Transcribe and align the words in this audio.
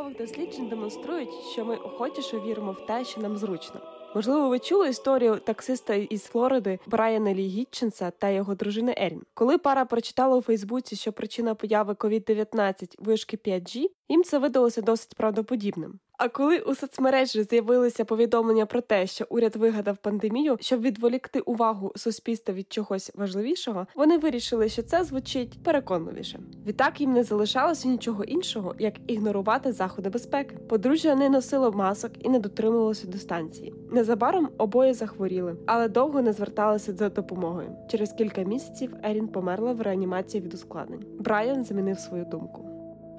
Наукових 0.00 0.28
досліджень 0.28 0.68
демонструють, 0.68 1.32
що 1.52 1.64
ми 1.64 1.76
охотіше 1.76 2.40
віримо 2.40 2.72
в 2.72 2.86
те, 2.86 3.04
що 3.04 3.20
нам 3.20 3.36
зручно. 3.36 3.80
Можливо, 4.14 4.48
ви 4.48 4.58
чули 4.58 4.88
історію 4.88 5.36
таксиста 5.36 5.94
із 5.94 6.24
Флориди 6.24 6.78
Брайана 6.86 7.34
Лі 7.34 7.46
Гітченса 7.46 8.10
та 8.10 8.28
його 8.28 8.54
дружини 8.54 8.94
Ерін. 8.96 9.22
Коли 9.34 9.58
пара 9.58 9.84
прочитала 9.84 10.36
у 10.36 10.42
Фейсбуці, 10.42 10.96
що 10.96 11.12
причина 11.12 11.54
появи 11.54 11.92
COVID-19 11.92 12.94
вишки 12.98 13.36
5G, 13.36 13.86
їм 14.08 14.24
це 14.24 14.38
видалося 14.38 14.82
досить 14.82 15.14
правдоподібним. 15.14 15.98
А 16.22 16.28
коли 16.28 16.58
у 16.58 16.74
соцмережі 16.74 17.42
з'явилися 17.42 18.04
повідомлення 18.04 18.66
про 18.66 18.80
те, 18.80 19.06
що 19.06 19.26
уряд 19.28 19.56
вигадав 19.56 19.96
пандемію, 19.96 20.56
щоб 20.60 20.80
відволікти 20.80 21.40
увагу 21.40 21.92
суспільства 21.96 22.54
від 22.54 22.72
чогось 22.72 23.12
важливішого, 23.14 23.86
вони 23.94 24.18
вирішили, 24.18 24.68
що 24.68 24.82
це 24.82 25.04
звучить 25.04 25.62
переконливіше. 25.62 26.40
Відтак 26.66 27.00
їм 27.00 27.12
не 27.12 27.24
залишалося 27.24 27.88
нічого 27.88 28.24
іншого, 28.24 28.74
як 28.78 28.94
ігнорувати 29.06 29.72
заходи 29.72 30.08
безпеки. 30.08 30.56
Подружжя 30.56 31.14
не 31.14 31.28
носило 31.28 31.72
масок 31.72 32.12
і 32.26 32.28
не 32.28 32.38
дотримувалося 32.38 33.06
дистанції. 33.06 33.74
Незабаром 33.90 34.48
обоє 34.58 34.94
захворіли, 34.94 35.56
але 35.66 35.88
довго 35.88 36.22
не 36.22 36.32
зверталися 36.32 36.92
за 36.92 37.08
допомогою. 37.08 37.76
Через 37.90 38.12
кілька 38.12 38.42
місяців 38.42 38.94
Ерін 39.02 39.28
померла 39.28 39.72
в 39.72 39.80
реанімації 39.80 40.42
від 40.42 40.54
ускладнень. 40.54 41.04
Брайан 41.18 41.64
змінив 41.64 41.98
свою 41.98 42.24
думку. 42.24 42.69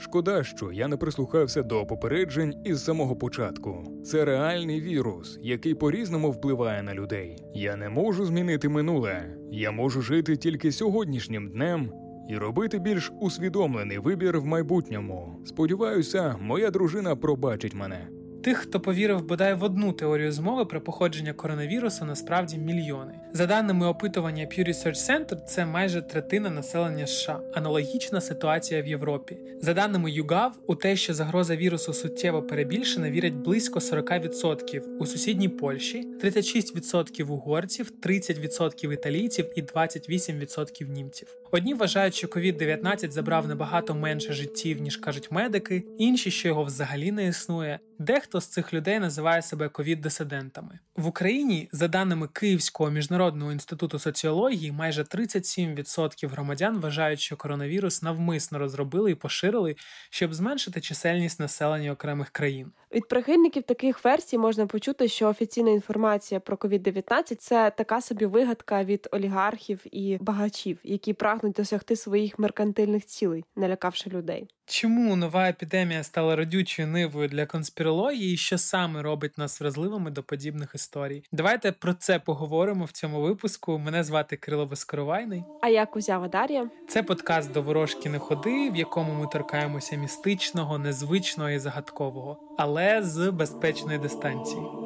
Шкода, 0.02 0.44
що 0.44 0.72
я 0.72 0.88
не 0.88 0.98
прислухався 0.98 1.64
до 1.64 1.86
попереджень 1.86 2.56
із 2.66 2.84
самого 2.84 3.16
початку. 3.16 4.02
Це 4.06 4.26
реальний 4.26 4.82
вірус, 4.82 5.40
який 5.42 5.76
по-різному 5.76 6.32
впливає 6.32 6.84
на 6.84 6.94
людей. 6.94 7.44
Я 7.56 7.76
не 7.76 7.90
можу 7.90 8.26
змінити 8.26 8.70
минуле. 8.70 9.38
Я 9.52 9.72
можу 9.72 10.02
жити 10.02 10.38
тільки 10.38 10.72
сьогоднішнім 10.72 11.50
днем 11.50 11.92
і 12.30 12.38
робити 12.38 12.80
більш 12.80 13.12
усвідомлений 13.22 13.98
вибір 13.98 14.40
в 14.40 14.46
майбутньому. 14.46 15.42
Сподіваюся, 15.46 16.36
моя 16.42 16.72
дружина 16.72 17.16
пробачить 17.16 17.76
мене. 17.76 18.21
Тих, 18.44 18.58
хто 18.58 18.80
повірив 18.80 19.26
бодай 19.26 19.54
в 19.54 19.64
одну 19.64 19.94
теорію 19.94 20.32
змови 20.32 20.66
про 20.66 20.82
походження 20.82 21.34
коронавірусу, 21.34 22.06
насправді 22.06 22.58
мільйони. 22.58 23.14
За 23.34 23.46
даними 23.46 23.88
опитування 23.88 24.44
Pew 24.46 24.68
Research 24.68 25.10
Center, 25.10 25.44
це 25.44 25.66
майже 25.66 26.02
третина 26.02 26.50
населення 26.50 27.08
США. 27.08 27.40
Аналогічна 27.54 28.22
ситуація 28.22 28.82
в 28.82 28.88
Європі. 28.88 29.38
За 29.62 29.74
даними 29.74 30.12
YouGov, 30.12 30.50
у 30.68 30.76
те, 30.76 30.96
що 30.96 31.14
загроза 31.14 31.56
вірусу 31.56 31.94
суттєво 31.94 32.44
перебільшена, 32.44 33.10
вірять 33.10 33.34
близько 33.34 33.80
40%. 33.80 34.82
У 35.00 35.06
сусідній 35.06 35.50
Польщі 35.50 36.08
36% 36.24 37.24
угорців, 37.24 37.92
30% 38.04 38.94
італійців 38.94 39.46
і 39.56 39.62
28% 39.62 40.90
німців. 40.90 41.28
Одні 41.52 41.74
вважають, 41.74 42.16
що 42.16 42.28
COVID-19 42.28 43.12
забрав 43.12 43.48
набагато 43.48 43.96
менше 43.96 44.34
життів, 44.34 44.82
ніж 44.82 44.98
кажуть 44.98 45.32
медики, 45.32 45.84
інші, 45.98 46.32
що 46.32 46.48
його 46.48 46.64
взагалі 46.64 47.12
не 47.12 47.28
існує. 47.28 47.80
Дехто 48.02 48.42
з 48.42 48.48
цих 48.48 48.74
людей 48.74 49.00
називає 49.00 49.42
себе 49.42 49.70
ковід-дисидентами 49.70 50.80
в 50.96 51.08
Україні. 51.08 51.70
За 51.72 51.88
даними 51.88 52.28
Київського 52.28 52.90
міжнародного 52.90 53.52
інституту 53.52 54.00
соціології, 54.00 54.72
майже 54.72 55.04
37% 55.04 56.30
громадян 56.30 56.80
вважають, 56.80 57.20
що 57.20 57.38
коронавірус 57.38 58.02
навмисно 58.02 58.60
розробили 58.60 59.12
і 59.12 59.16
поширили, 59.16 59.76
щоб 60.10 60.34
зменшити 60.34 60.82
чисельність 60.82 61.40
населення 61.40 61.92
окремих 61.92 62.30
країн. 62.30 62.72
Від 62.96 63.08
прихильників 63.08 63.64
таких 63.64 64.06
версій 64.06 64.38
можна 64.38 64.68
почути, 64.68 65.08
що 65.08 65.28
офіційна 65.28 65.72
інформація 65.72 66.40
про 66.40 66.56
COVID-19– 66.56 67.36
це 67.40 67.72
така 67.78 68.02
собі 68.02 68.26
вигадка 68.26 68.84
від 68.84 69.08
олігархів 69.12 69.80
і 69.92 70.18
багачів, 70.22 70.80
які 70.84 71.14
прагнуть 71.14 71.54
досягти 71.54 71.96
своїх 71.96 72.40
меркантильних 72.40 73.06
цілей, 73.06 73.44
налякавши 73.56 74.10
людей. 74.10 74.48
Чому 74.66 75.16
нова 75.16 75.50
епідемія 75.50 76.04
стала 76.04 76.36
родючою 76.36 76.88
нивою 76.88 77.28
для 77.28 77.46
конспірології, 77.46 77.91
і 78.12 78.38
що 78.38 78.58
саме 78.58 79.02
робить 79.02 79.38
нас 79.38 79.62
вразливими 79.62 80.12
до 80.12 80.24
подібних 80.24 80.72
історій? 80.76 81.24
Давайте 81.32 81.72
про 81.72 81.94
це 81.94 82.20
поговоримо 82.20 82.86
в 82.86 82.92
цьому 82.92 83.22
випуску. 83.22 83.78
Мене 83.78 84.04
звати 84.04 84.38
Кирило 84.38 84.66
Безкоровайний. 84.66 85.44
А 85.62 85.70
я 85.70 85.86
Кузява 85.86 86.28
Дар'я. 86.28 86.70
Це 86.88 87.04
подкаст 87.04 87.52
до 87.52 87.62
ворожки 87.62 88.10
не 88.10 88.20
ходи, 88.20 88.70
в 88.70 88.76
якому 88.76 89.14
ми 89.14 89.28
торкаємося 89.28 89.96
містичного, 89.96 90.78
незвичного 90.78 91.50
і 91.50 91.60
загадкового, 91.60 92.56
але 92.58 93.04
з 93.04 93.32
безпечної 93.32 94.00
дистанції. 94.00 94.81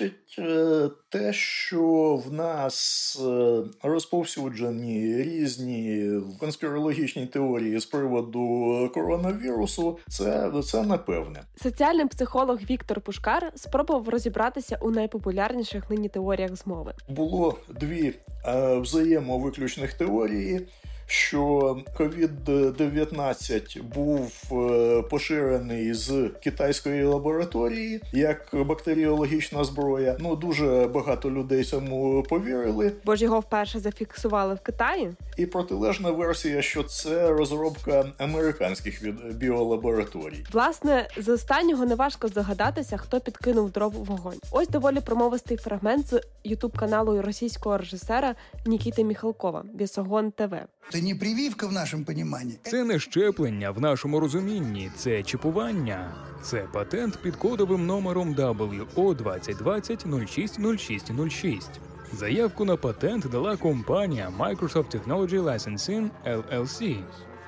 Значить, 0.00 0.36
е, 0.38 0.90
те, 1.08 1.32
що 1.32 2.14
в 2.26 2.32
нас 2.32 3.18
е, 3.26 3.62
розповсюджені 3.82 5.22
різні 5.22 6.10
конспірологічні 6.38 7.26
теорії 7.26 7.80
з 7.80 7.86
приводу 7.86 8.90
коронавірусу, 8.94 9.98
це 10.08 10.52
це 10.64 10.82
напевне. 10.82 11.42
Соціальний 11.62 12.06
психолог 12.06 12.58
Віктор 12.70 13.00
Пушкар 13.00 13.52
спробував 13.54 14.08
розібратися 14.08 14.78
у 14.82 14.90
найпопулярніших 14.90 15.90
нині 15.90 16.08
теоріях 16.08 16.56
змови. 16.56 16.94
Було 17.08 17.58
дві 17.80 18.14
е, 18.46 18.78
взаємовиключних 18.78 19.94
теорії 19.94 20.68
що 21.10 21.76
COVID-19 21.98 23.82
був 23.82 24.32
е, 24.52 25.02
поширений 25.02 25.94
з 25.94 26.30
китайської 26.42 27.04
лабораторії 27.04 28.00
як 28.12 28.48
бактеріологічна 28.52 29.64
зброя. 29.64 30.16
Ну 30.20 30.36
дуже 30.36 30.90
багато 30.94 31.30
людей 31.30 31.64
цьому 31.64 32.22
повірили. 32.22 32.92
Бо 33.04 33.16
ж 33.16 33.24
його 33.24 33.40
вперше 33.40 33.78
зафіксували 33.78 34.54
в 34.54 34.60
Китаї. 34.60 35.12
І 35.36 35.46
протилежна 35.46 36.10
версія, 36.10 36.62
що 36.62 36.82
це 36.82 37.28
розробка 37.28 38.04
американських 38.18 39.14
біолабораторій. 39.34 40.44
Власне, 40.52 41.08
з 41.16 41.28
останнього 41.28 41.86
неважко 41.86 42.28
здогадатися, 42.28 42.96
хто 42.96 43.20
підкинув 43.20 43.70
дров 43.70 44.00
у 44.00 44.04
вогонь. 44.04 44.38
Ось 44.50 44.68
доволі 44.68 45.00
промовистий 45.00 45.56
фрагмент 45.56 46.06
з 46.06 46.20
ютуб 46.44 46.78
каналу 46.78 47.22
російського 47.22 47.78
режисера 47.78 48.34
Нікіти 48.66 49.04
Міхалкова 49.04 49.64
Бісогон 49.74 50.30
ТВ. 50.30 50.54
Не 51.02 51.14
прививка 51.14 51.66
в 51.66 51.72
нашому 51.72 52.04
поніманні. 52.04 52.54
Це 52.62 52.84
не 52.84 52.98
щеплення 52.98 53.70
в 53.70 53.80
нашому 53.80 54.20
розумінні, 54.20 54.90
це 54.96 55.22
чіпування. 55.22 56.14
Це 56.42 56.66
патент 56.72 57.18
під 57.22 57.36
кодовим 57.36 57.86
номером 57.86 58.34
WO 58.34 59.16
2020 59.16 60.06
060606. 60.28 61.70
Заявку 62.12 62.64
на 62.64 62.76
патент 62.76 63.26
дала 63.32 63.56
компанія 63.56 64.32
Microsoft 64.38 64.96
Technology 64.96 65.42
Licensing 65.42 66.10
LLC, 66.26 66.96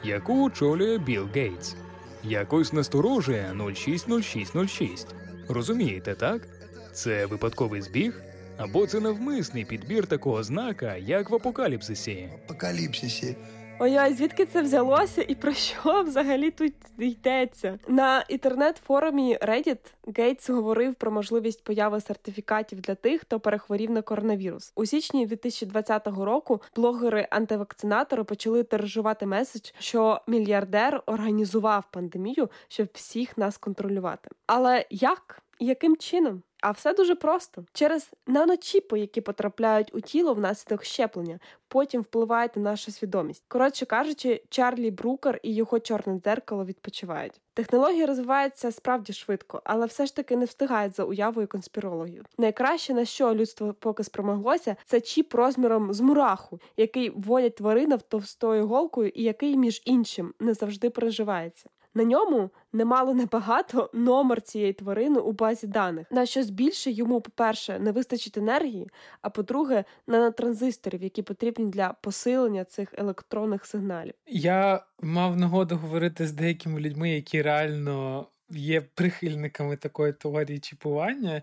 яку 0.04 0.44
очолює 0.46 0.98
Білл 0.98 1.28
Гейтс. 1.34 1.76
Якось 2.24 2.72
насторожує 2.72 3.54
060606. 3.74 5.06
Розумієте, 5.48 6.14
так? 6.14 6.48
Це 6.92 7.26
випадковий 7.26 7.82
збіг? 7.82 8.22
Або 8.62 8.86
це 8.86 9.00
навмисний 9.00 9.64
підбір 9.64 10.06
такого 10.06 10.42
знака, 10.42 10.96
як 10.96 11.30
в 11.30 11.34
апокаліпсисі. 11.34 12.28
Апокаліпсисі. 12.44 13.36
Ой-ой, 13.80 14.14
звідки 14.14 14.46
це 14.46 14.62
взялося 14.62 15.24
і 15.28 15.34
про 15.34 15.52
що 15.52 16.02
взагалі 16.02 16.50
тут 16.50 16.72
йдеться? 16.98 17.78
На 17.88 18.24
інтернет-форумі 18.28 19.38
Reddit 19.42 19.78
Гейтс 20.16 20.50
говорив 20.50 20.94
про 20.94 21.10
можливість 21.10 21.64
появи 21.64 22.00
сертифікатів 22.00 22.80
для 22.80 22.94
тих, 22.94 23.20
хто 23.20 23.40
перехворів 23.40 23.90
на 23.90 24.02
коронавірус. 24.02 24.72
У 24.76 24.86
січні 24.86 25.26
2020 25.26 26.06
року 26.06 26.62
блогери-антивакцинатори 26.76 28.24
почали 28.24 28.62
тиражувати 28.62 29.26
меседж, 29.26 29.70
що 29.78 30.20
мільярдер 30.26 31.02
організував 31.06 31.84
пандемію, 31.90 32.50
щоб 32.68 32.88
всіх 32.92 33.38
нас 33.38 33.58
контролювати. 33.58 34.30
Але 34.46 34.86
як 34.90 35.42
і 35.58 35.66
яким 35.66 35.96
чином? 35.96 36.42
А 36.62 36.70
все 36.70 36.94
дуже 36.94 37.14
просто 37.14 37.64
через 37.72 38.10
наночіпи, 38.26 39.00
які 39.00 39.20
потрапляють 39.20 39.94
у 39.94 40.00
тіло 40.00 40.34
внаслідок 40.34 40.84
щеплення, 40.84 41.38
потім 41.68 42.00
впливають 42.00 42.56
на 42.56 42.62
нашу 42.62 42.90
свідомість. 42.90 43.44
Коротше 43.48 43.86
кажучи, 43.86 44.42
Чарлі 44.48 44.90
Брукер 44.90 45.40
і 45.42 45.54
його 45.54 45.80
чорне 45.80 46.20
дзеркало 46.20 46.64
відпочивають. 46.64 47.40
Технології 47.54 48.04
розвиваються 48.04 48.72
справді 48.72 49.12
швидко, 49.12 49.62
але 49.64 49.86
все 49.86 50.06
ж 50.06 50.16
таки 50.16 50.36
не 50.36 50.44
встигають 50.44 50.96
за 50.96 51.04
уявою 51.04 51.48
конспірологію. 51.48 52.24
Найкраще 52.38 52.94
на 52.94 53.04
що 53.04 53.34
людство 53.34 53.74
поки 53.74 54.04
спромоглося, 54.04 54.76
це 54.84 55.00
чіп 55.00 55.34
розміром 55.34 55.92
з 55.92 56.00
мураху, 56.00 56.60
який 56.76 57.10
вводять 57.10 57.56
тварина 57.56 57.96
в 57.96 58.02
товстою 58.02 58.66
голкою 58.66 59.08
і 59.14 59.22
який, 59.22 59.56
між 59.56 59.82
іншим, 59.84 60.34
не 60.40 60.54
завжди 60.54 60.90
переживається. 60.90 61.70
На 61.94 62.04
ньому 62.04 62.50
немало 62.72 63.14
небагато 63.14 63.90
номер 63.92 64.42
цієї 64.42 64.72
тварини 64.72 65.20
у 65.20 65.32
базі 65.32 65.66
даних, 65.66 66.06
на 66.10 66.26
щось 66.26 66.50
більше 66.50 66.90
йому, 66.90 67.20
по-перше, 67.20 67.78
не 67.78 67.92
вистачить 67.92 68.38
енергії, 68.38 68.90
а 69.20 69.30
по-друге, 69.30 69.84
нанотранзисторів, 70.06 71.02
які 71.02 71.22
потрібні 71.22 71.66
для 71.66 71.92
посилення 71.92 72.64
цих 72.64 72.94
електронних 72.98 73.66
сигналів. 73.66 74.14
Я 74.26 74.84
мав 75.02 75.36
нагоду 75.36 75.76
говорити 75.76 76.26
з 76.26 76.32
деякими 76.32 76.80
людьми, 76.80 77.10
які 77.10 77.42
реально 77.42 78.26
є 78.50 78.80
прихильниками 78.80 79.76
такої 79.76 80.12
теорії 80.12 80.58
чіпування. 80.58 81.42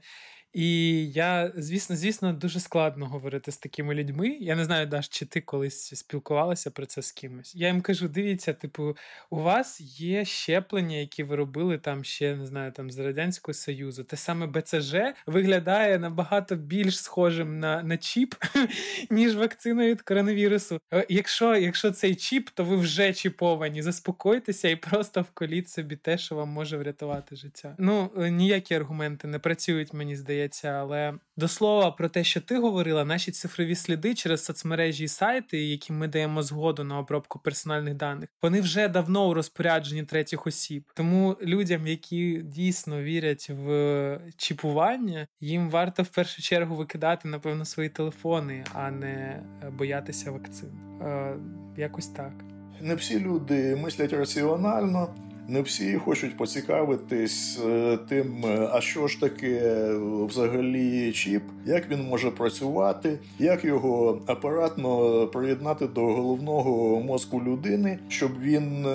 І 0.53 1.05
я, 1.11 1.51
звісно, 1.55 1.95
звісно, 1.95 2.33
дуже 2.33 2.59
складно 2.59 3.05
говорити 3.05 3.51
з 3.51 3.57
такими 3.57 3.95
людьми. 3.95 4.27
Я 4.27 4.55
не 4.55 4.65
знаю, 4.65 4.87
Даш, 4.87 5.07
чи 5.07 5.25
ти 5.25 5.41
колись 5.41 5.95
спілкувалася 5.95 6.71
про 6.71 6.85
це 6.85 7.01
з 7.01 7.11
кимось. 7.11 7.55
Я 7.55 7.67
їм 7.67 7.81
кажу: 7.81 8.07
дивіться, 8.07 8.53
типу, 8.53 8.97
у 9.29 9.39
вас 9.41 9.81
є 9.99 10.25
щеплення, 10.25 10.97
які 10.97 11.23
ви 11.23 11.35
робили 11.35 11.77
там 11.77 12.03
ще 12.03 12.35
не 12.35 12.45
знаю, 12.45 12.71
там 12.71 12.91
з 12.91 12.99
радянського 12.99 13.53
союзу. 13.53 14.03
Те 14.03 14.17
саме 14.17 14.47
БЦЖ 14.47 14.95
виглядає 15.27 15.99
набагато 15.99 16.55
більш 16.55 17.01
схожим 17.01 17.59
на 17.59 17.83
на 17.83 17.97
чіп, 17.97 18.35
ніж 19.09 19.35
вакцина 19.35 19.87
від 19.87 20.01
коронавірусу. 20.01 20.79
Е, 20.93 21.05
якщо 21.09 21.55
якщо 21.55 21.91
цей 21.91 22.15
чіп, 22.15 22.49
то 22.49 22.63
ви 22.63 22.75
вже 22.75 23.13
чіповані. 23.13 23.81
Заспокойтеся 23.81 24.69
і 24.69 24.75
просто 24.75 25.21
вколіть 25.21 25.69
собі 25.69 25.95
те, 25.95 26.17
що 26.17 26.35
вам 26.35 26.49
може 26.49 26.77
врятувати 26.77 27.35
життя. 27.35 27.75
Ну 27.77 28.11
е, 28.17 28.29
ніякі 28.29 28.75
аргументи 28.75 29.27
не 29.27 29.39
працюють, 29.39 29.93
мені 29.93 30.15
здається, 30.15 30.38
але 30.63 31.13
до 31.37 31.47
слова 31.47 31.91
про 31.91 32.09
те, 32.09 32.23
що 32.23 32.41
ти 32.41 32.57
говорила, 32.57 33.05
наші 33.05 33.31
цифрові 33.31 33.75
сліди 33.75 34.13
через 34.13 34.45
соцмережі 34.45 35.03
і 35.03 35.07
сайти, 35.07 35.65
які 35.65 35.93
ми 35.93 36.07
даємо 36.07 36.43
згоду 36.43 36.83
на 36.83 36.99
обробку 36.99 37.39
персональних 37.39 37.93
даних, 37.93 38.29
вони 38.41 38.61
вже 38.61 38.87
давно 38.87 39.29
у 39.29 39.33
розпорядженні 39.33 40.03
третіх 40.03 40.47
осіб. 40.47 40.83
Тому 40.93 41.37
людям, 41.41 41.87
які 41.87 42.41
дійсно 42.43 43.01
вірять 43.01 43.49
в 43.49 44.19
чіпування, 44.37 45.27
їм 45.41 45.69
варто 45.69 46.03
в 46.03 46.07
першу 46.07 46.41
чергу 46.41 46.75
викидати, 46.75 47.27
напевно, 47.27 47.65
свої 47.65 47.89
телефони, 47.89 48.63
а 48.73 48.91
не 48.91 49.43
боятися 49.77 50.31
вакцин. 50.31 50.69
Е, 51.01 51.35
Якось 51.77 52.07
так. 52.07 52.33
Не 52.81 52.95
всі 52.95 53.19
люди 53.19 53.75
мислять 53.75 54.13
раціонально 54.13 55.15
не 55.49 55.61
всі 55.61 55.97
хочуть 55.97 56.37
поцікавитись 56.37 57.59
е, 57.65 57.97
тим, 58.09 58.45
е, 58.45 58.69
а 58.73 58.81
що 58.81 59.07
ж 59.07 59.19
таке 59.19 59.47
е, 59.47 59.97
взагалі 60.27 61.11
чіп, 61.11 61.43
як 61.65 61.89
він 61.89 62.03
може 62.03 62.31
працювати, 62.31 63.19
як 63.39 63.65
його 63.65 64.21
апаратно 64.25 65.27
приєднати 65.27 65.87
до 65.87 66.01
головного 66.01 66.99
мозку 67.01 67.43
людини, 67.43 67.99
щоб 68.07 68.31
він 68.41 68.85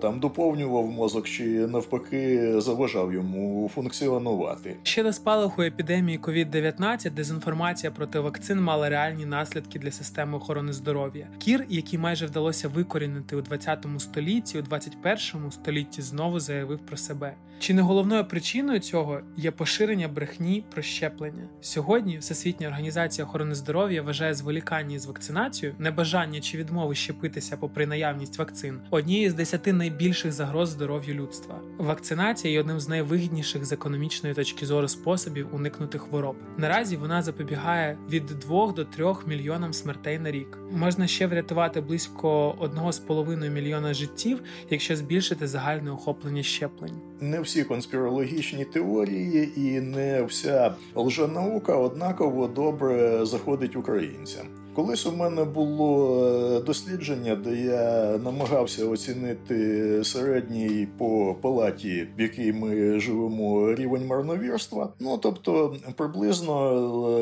там 0.00 0.20
доповнював 0.20 0.86
мозок 0.86 1.28
чи 1.28 1.44
навпаки 1.44 2.52
заважав 2.60 3.12
йому 3.12 3.70
функціонувати. 3.74 4.76
Ще 4.82 5.02
до 5.02 5.12
спалаху 5.12 5.62
епідемії 5.62 6.18
COVID-19 6.18 7.10
дезінформація 7.10 7.90
проти 7.90 8.18
вакцин 8.20 8.60
мала 8.60 8.88
реальні 8.88 9.26
наслідки 9.26 9.78
для 9.78 9.90
системи 9.90 10.36
охорони 10.36 10.72
здоров'я. 10.72 11.28
Кір, 11.38 11.66
який 11.68 11.98
майже 11.98 12.26
вдалося 12.26 12.68
викорінити 12.68 13.36
у 13.36 13.40
20 13.40 13.86
столітті, 13.98 14.58
у 14.58 14.62
21-му 14.62 15.47
столітті 15.52 16.02
знову 16.02 16.40
заявив 16.40 16.78
про 16.78 16.96
себе. 16.96 17.34
Чи 17.58 17.74
не 17.74 17.82
головною 17.82 18.24
причиною 18.24 18.80
цього 18.80 19.20
є 19.36 19.50
поширення 19.50 20.08
брехні 20.08 20.64
про 20.70 20.82
щеплення? 20.82 21.48
Сьогодні 21.60 22.18
Всесвітня 22.18 22.68
організація 22.68 23.26
охорони 23.26 23.54
здоров'я 23.54 24.02
вважає 24.02 24.34
зволікання 24.34 24.98
з 24.98 25.06
вакцинацією, 25.06 25.76
небажання 25.78 26.40
чи 26.40 26.58
відмови 26.58 26.94
щепитися 26.94 27.56
попри 27.56 27.86
наявність 27.86 28.38
вакцин 28.38 28.80
однією 28.90 29.30
з 29.30 29.34
десяти 29.34 29.72
найбільших 29.72 30.32
загроз 30.32 30.68
здоров'ю 30.68 31.14
людства. 31.14 31.60
Вакцинація 31.78 32.52
є 32.52 32.60
одним 32.60 32.80
з 32.80 32.88
найвигідніших 32.88 33.64
з 33.64 33.72
економічної 33.72 34.34
точки 34.34 34.66
зору 34.66 34.88
способів 34.88 35.54
уникнути 35.54 35.98
хвороб. 35.98 36.36
Наразі 36.56 36.96
вона 36.96 37.22
запобігає 37.22 37.98
від 38.10 38.26
2 38.26 38.72
до 38.72 38.84
3 38.84 39.06
мільйонам 39.26 39.72
смертей 39.72 40.18
на 40.18 40.30
рік. 40.30 40.58
Можна 40.70 41.06
ще 41.06 41.26
врятувати 41.26 41.80
близько 41.80 42.56
1,5 42.60 43.50
мільйона 43.50 43.94
життів, 43.94 44.42
якщо 44.70 44.96
збільшити 44.96 45.46
загальне 45.46 45.90
охоплення 45.90 46.42
щеплень. 46.42 47.00
Не 47.20 47.40
всі 47.48 47.64
конспірологічні 47.64 48.64
теорії 48.64 49.52
і 49.56 49.80
не 49.80 50.22
вся 50.22 50.74
лженаука 50.96 51.76
однаково 51.76 52.46
добре 52.46 53.26
заходить 53.26 53.76
українцям. 53.76 54.46
Колись 54.78 55.06
у 55.06 55.12
мене 55.12 55.44
було 55.44 56.20
е, 56.56 56.60
дослідження, 56.60 57.36
де 57.36 57.56
я 57.56 58.18
намагався 58.24 58.86
оцінити 58.86 60.04
середній 60.04 60.88
по 60.98 61.36
палаті, 61.40 62.08
в 62.18 62.20
якій 62.20 62.52
ми 62.52 63.00
живемо, 63.00 63.74
рівень 63.74 64.06
марновірства. 64.06 64.92
Ну 65.00 65.18
тобто 65.18 65.76
приблизно 65.96 66.52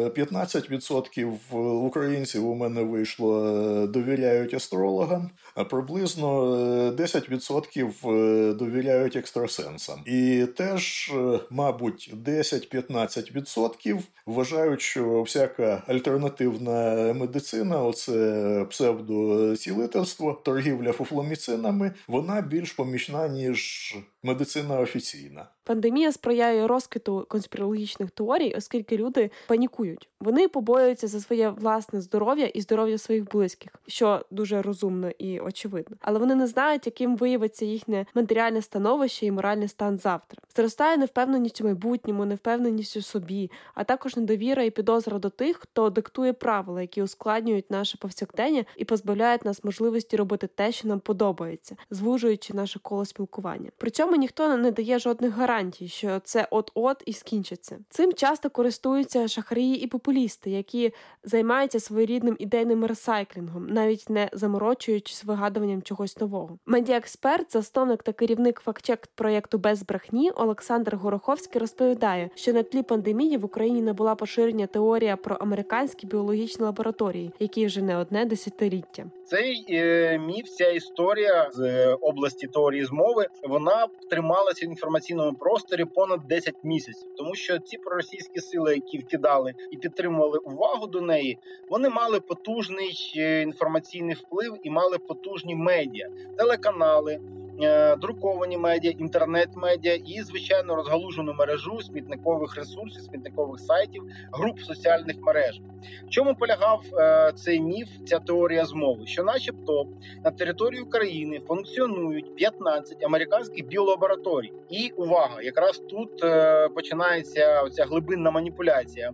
15% 0.08 1.32
е, 1.52 1.56
українців 1.56 2.48
у 2.48 2.54
мене 2.54 2.82
вийшло 2.82 3.46
е, 3.46 3.86
довіряють 3.86 4.54
астрологам, 4.54 5.30
приблизно 5.64 6.42
10% 6.90 8.54
довіряють 8.54 9.16
екстрасенсам. 9.16 10.00
І 10.06 10.46
теж, 10.56 11.12
мабуть, 11.50 12.14
10-15% 12.26 13.98
вважають, 14.26 14.80
що 14.80 15.22
всяка 15.22 15.82
альтернативна 15.86 17.12
медицина, 17.12 17.82
оце 17.82 18.66
псевдоцілительство, 18.70 20.32
торгівля 20.44 20.92
фуфломіцинами, 20.92 21.92
вона 22.08 22.40
більш 22.40 22.72
помічна 22.72 23.28
ніж 23.28 23.94
медицина 24.26 24.80
офіційна. 24.80 25.46
Пандемія 25.64 26.12
сприяє 26.12 26.66
розквіту 26.66 27.26
конспірологічних 27.28 28.10
теорій, 28.10 28.54
оскільки 28.56 28.96
люди 28.96 29.30
панікують. 29.48 30.08
Вони 30.20 30.48
побоюються 30.48 31.08
за 31.08 31.20
своє 31.20 31.48
власне 31.48 32.00
здоров'я 32.00 32.46
і 32.46 32.60
здоров'я 32.60 32.98
своїх 32.98 33.30
близьких, 33.30 33.72
що 33.86 34.24
дуже 34.30 34.62
розумно 34.62 35.10
і 35.10 35.40
очевидно. 35.40 35.96
Але 36.00 36.18
вони 36.18 36.34
не 36.34 36.46
знають, 36.46 36.86
яким 36.86 37.16
виявиться 37.16 37.64
їхнє 37.64 38.06
матеріальне 38.14 38.62
становище 38.62 39.26
і 39.26 39.30
моральний 39.30 39.68
стан 39.68 39.98
завтра. 39.98 40.42
Зростає 40.56 40.96
невпевненість 40.96 41.60
у 41.60 41.64
майбутньому, 41.64 42.24
невпевненість 42.24 42.96
у 42.96 43.02
собі, 43.02 43.50
а 43.74 43.84
також 43.84 44.16
недовіра 44.16 44.62
і 44.62 44.70
підозра 44.70 45.18
до 45.18 45.30
тих, 45.30 45.56
хто 45.56 45.90
диктує 45.90 46.32
правила, 46.32 46.80
які 46.80 47.02
ускладнюють 47.02 47.70
наше 47.70 47.98
повсякдення 47.98 48.64
і 48.76 48.84
позбавляють 48.84 49.44
нас 49.44 49.64
можливості 49.64 50.16
робити 50.16 50.46
те, 50.46 50.72
що 50.72 50.88
нам 50.88 51.00
подобається, 51.00 51.76
звужуючи 51.90 52.54
наше 52.54 52.78
коло 52.78 53.04
спілкування. 53.04 53.70
При 53.76 53.90
цьому 53.90 54.15
ніхто 54.16 54.56
не 54.56 54.70
дає 54.70 54.98
жодних 54.98 55.32
гарантій, 55.32 55.88
що 55.88 56.20
це 56.24 56.48
от-от 56.50 57.02
і 57.06 57.12
скінчиться. 57.12 57.78
Цим 57.90 58.12
часто 58.12 58.50
користуються 58.50 59.28
шахраї 59.28 59.74
і 59.80 59.86
популісти, 59.86 60.50
які 60.50 60.92
займаються 61.24 61.80
своєрідним 61.80 62.36
ідейним 62.38 62.84
ресайклінгом, 62.84 63.66
навіть 63.66 64.10
не 64.10 64.28
заморочуючись 64.32 65.24
вигадуванням 65.24 65.82
чогось 65.82 66.20
нового. 66.20 66.58
Медіаексперт, 66.66 67.52
засновник 67.52 68.02
та 68.02 68.12
керівник 68.12 68.60
фактчек 68.60 69.08
проєкту 69.14 69.58
без 69.58 69.82
брехні 69.82 70.30
Олександр 70.30 70.96
Гороховський 70.96 71.60
розповідає, 71.60 72.30
що 72.34 72.52
на 72.52 72.62
тлі 72.62 72.82
пандемії 72.82 73.36
в 73.36 73.44
Україні 73.44 73.82
не 73.82 73.92
була 73.92 74.14
поширення 74.14 74.66
теорія 74.66 75.16
про 75.16 75.36
американські 75.36 76.06
біологічні 76.06 76.64
лабораторії, 76.64 77.32
які 77.38 77.66
вже 77.66 77.82
не 77.82 77.96
одне 77.96 78.24
десятиліття. 78.24 79.04
Цей 79.26 79.66
е, 79.68 80.18
міф, 80.18 80.48
ця 80.48 80.68
історія 80.70 81.50
з 81.52 81.60
е, 81.60 81.96
області 82.00 82.46
теорії 82.46 82.84
змови, 82.84 83.26
вона 83.42 83.86
трималася 84.08 84.66
в 84.66 84.68
інформаційному 84.68 85.32
просторі 85.32 85.84
понад 85.84 86.20
10 86.28 86.54
місяців, 86.62 87.08
тому 87.16 87.34
що 87.34 87.58
ці 87.58 87.78
проросійські 87.78 88.40
сили, 88.40 88.74
які 88.74 88.98
вкидали 88.98 89.54
і 89.70 89.76
підтримували 89.76 90.38
увагу 90.38 90.86
до 90.86 91.00
неї, 91.00 91.38
вони 91.68 91.88
мали 91.88 92.20
потужний 92.20 93.12
е, 93.16 93.42
інформаційний 93.42 94.14
вплив 94.14 94.58
і 94.62 94.70
мали 94.70 94.98
потужні 94.98 95.54
медіа, 95.54 96.08
телеканали. 96.36 97.20
Е, 97.62 97.96
друковані 97.96 98.56
медіа, 98.56 98.90
інтернет-медіа 98.98 99.94
і 99.94 100.22
звичайно 100.22 100.74
розгалужену 100.74 101.32
мережу 101.32 101.80
смітникових 101.80 102.56
ресурсів, 102.56 103.02
смітникових 103.02 103.60
сайтів, 103.60 104.02
груп 104.32 104.60
соціальних 104.60 105.16
мереж. 105.22 105.60
В 106.06 106.10
чому 106.10 106.34
полягав 106.34 106.82
е, 106.92 107.32
цей 107.32 107.60
міф, 107.60 107.88
ця 108.06 108.18
теорія 108.18 108.64
змови? 108.64 109.06
Що, 109.06 109.24
начебто, 109.24 109.86
на 110.24 110.30
території 110.30 110.82
України 110.82 111.40
функціонують 111.48 112.36
15 112.36 113.04
американських 113.04 113.66
біолабораторій, 113.66 114.52
і 114.70 114.90
увага, 114.96 115.42
якраз 115.42 115.78
тут 115.78 116.24
е, 116.24 116.68
починається 116.68 117.62
оця 117.62 117.84
глибинна 117.84 118.30
маніпуляція, 118.30 119.12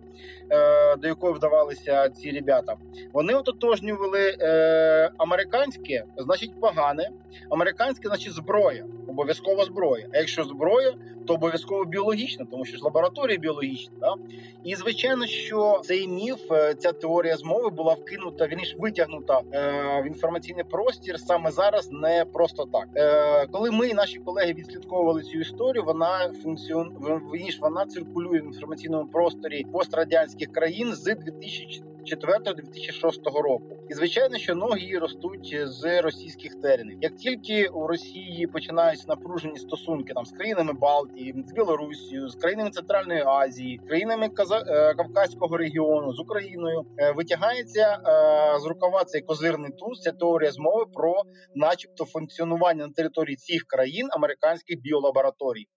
до 0.97 1.07
якої 1.07 1.33
вдавалися 1.33 2.09
ці 2.09 2.31
ребята. 2.31 2.75
Вони 3.13 3.33
ототожнювали 3.33 4.37
американське, 5.17 6.03
значить 6.17 6.59
погане, 6.61 7.09
американське, 7.49 8.07
значить 8.07 8.32
зброя, 8.33 8.85
обов'язкова 9.07 9.65
зброя. 9.65 10.07
А 10.13 10.17
якщо 10.17 10.43
зброя, 10.43 10.93
то 11.27 11.33
обов'язково 11.33 11.85
біологічна, 11.85 12.45
тому 12.51 12.65
що 12.65 12.77
ж 12.77 12.83
лабораторія 12.83 13.37
біологічна. 13.37 13.93
Да? 13.99 14.15
І 14.63 14.75
звичайно, 14.75 15.27
що 15.27 15.81
цей 15.83 16.07
міф, 16.07 16.51
е, 16.51 16.73
ця 16.73 16.91
теорія 16.91 17.37
змови 17.37 17.69
була 17.69 17.93
вкинута, 17.93 18.47
ж 18.65 18.75
витягнута 18.79 19.41
е, 19.53 20.01
в 20.01 20.07
інформаційний 20.07 20.63
простір 20.63 21.19
саме 21.19 21.51
зараз, 21.51 21.91
не 21.91 22.25
просто 22.33 22.65
так. 22.73 22.87
Е, 22.95 23.47
Коли 23.47 23.71
ми 23.71 23.87
і 23.87 23.93
наші 23.93 24.19
колеги 24.19 24.53
відслідковували 24.53 25.21
цю 25.21 25.39
історію, 25.39 25.83
вона 25.83 26.31
функціон... 26.43 26.93
вона 27.61 27.85
циркулює 27.85 28.39
в 28.39 28.45
інформаційному 28.45 29.07
просторі 29.07 29.65
пострадянських 29.71 30.51
країн 30.51 30.93
з 30.93 31.03
2004 31.03 31.92
2004-2006 32.03 33.41
року. 33.41 33.77
І 33.89 33.93
звичайно, 33.93 34.37
що 34.37 34.55
ноги 34.55 34.97
ростуть 35.01 35.57
з 35.63 36.01
російських 36.01 36.61
теренів. 36.61 36.97
Як 37.01 37.15
тільки 37.15 37.67
у 37.67 37.87
Росії 37.87 38.47
починаються 38.47 39.05
напружені 39.07 39.57
стосунки 39.57 40.13
там 40.13 40.25
з 40.25 40.31
країнами 40.31 40.73
Балтії, 40.73 41.35
з 41.47 41.51
Білорусією, 41.51 42.29
з 42.29 42.35
країнами 42.35 42.69
Центральної 42.69 43.23
Азії, 43.25 43.81
країнами 43.87 44.29
Каза... 44.29 44.63
Е, 44.67 44.93
Кавказького 44.93 45.57
регіону, 45.57 46.13
з 46.13 46.19
Україною 46.19 46.85
е, 46.97 47.11
витягається 47.11 47.99
е, 48.07 48.59
з 48.59 48.65
рукава 48.65 49.03
цей 49.03 49.21
козирний 49.21 49.71
туз. 49.71 49.99
Ця 49.99 50.11
теорія 50.11 50.51
змови 50.51 50.85
про, 50.93 51.23
начебто, 51.55 52.05
функціонування 52.05 52.87
на 52.87 52.93
території 52.93 53.35
цих 53.35 53.63
країн 53.67 54.07
американських 54.11 54.81
біолабораторій. 54.81 55.67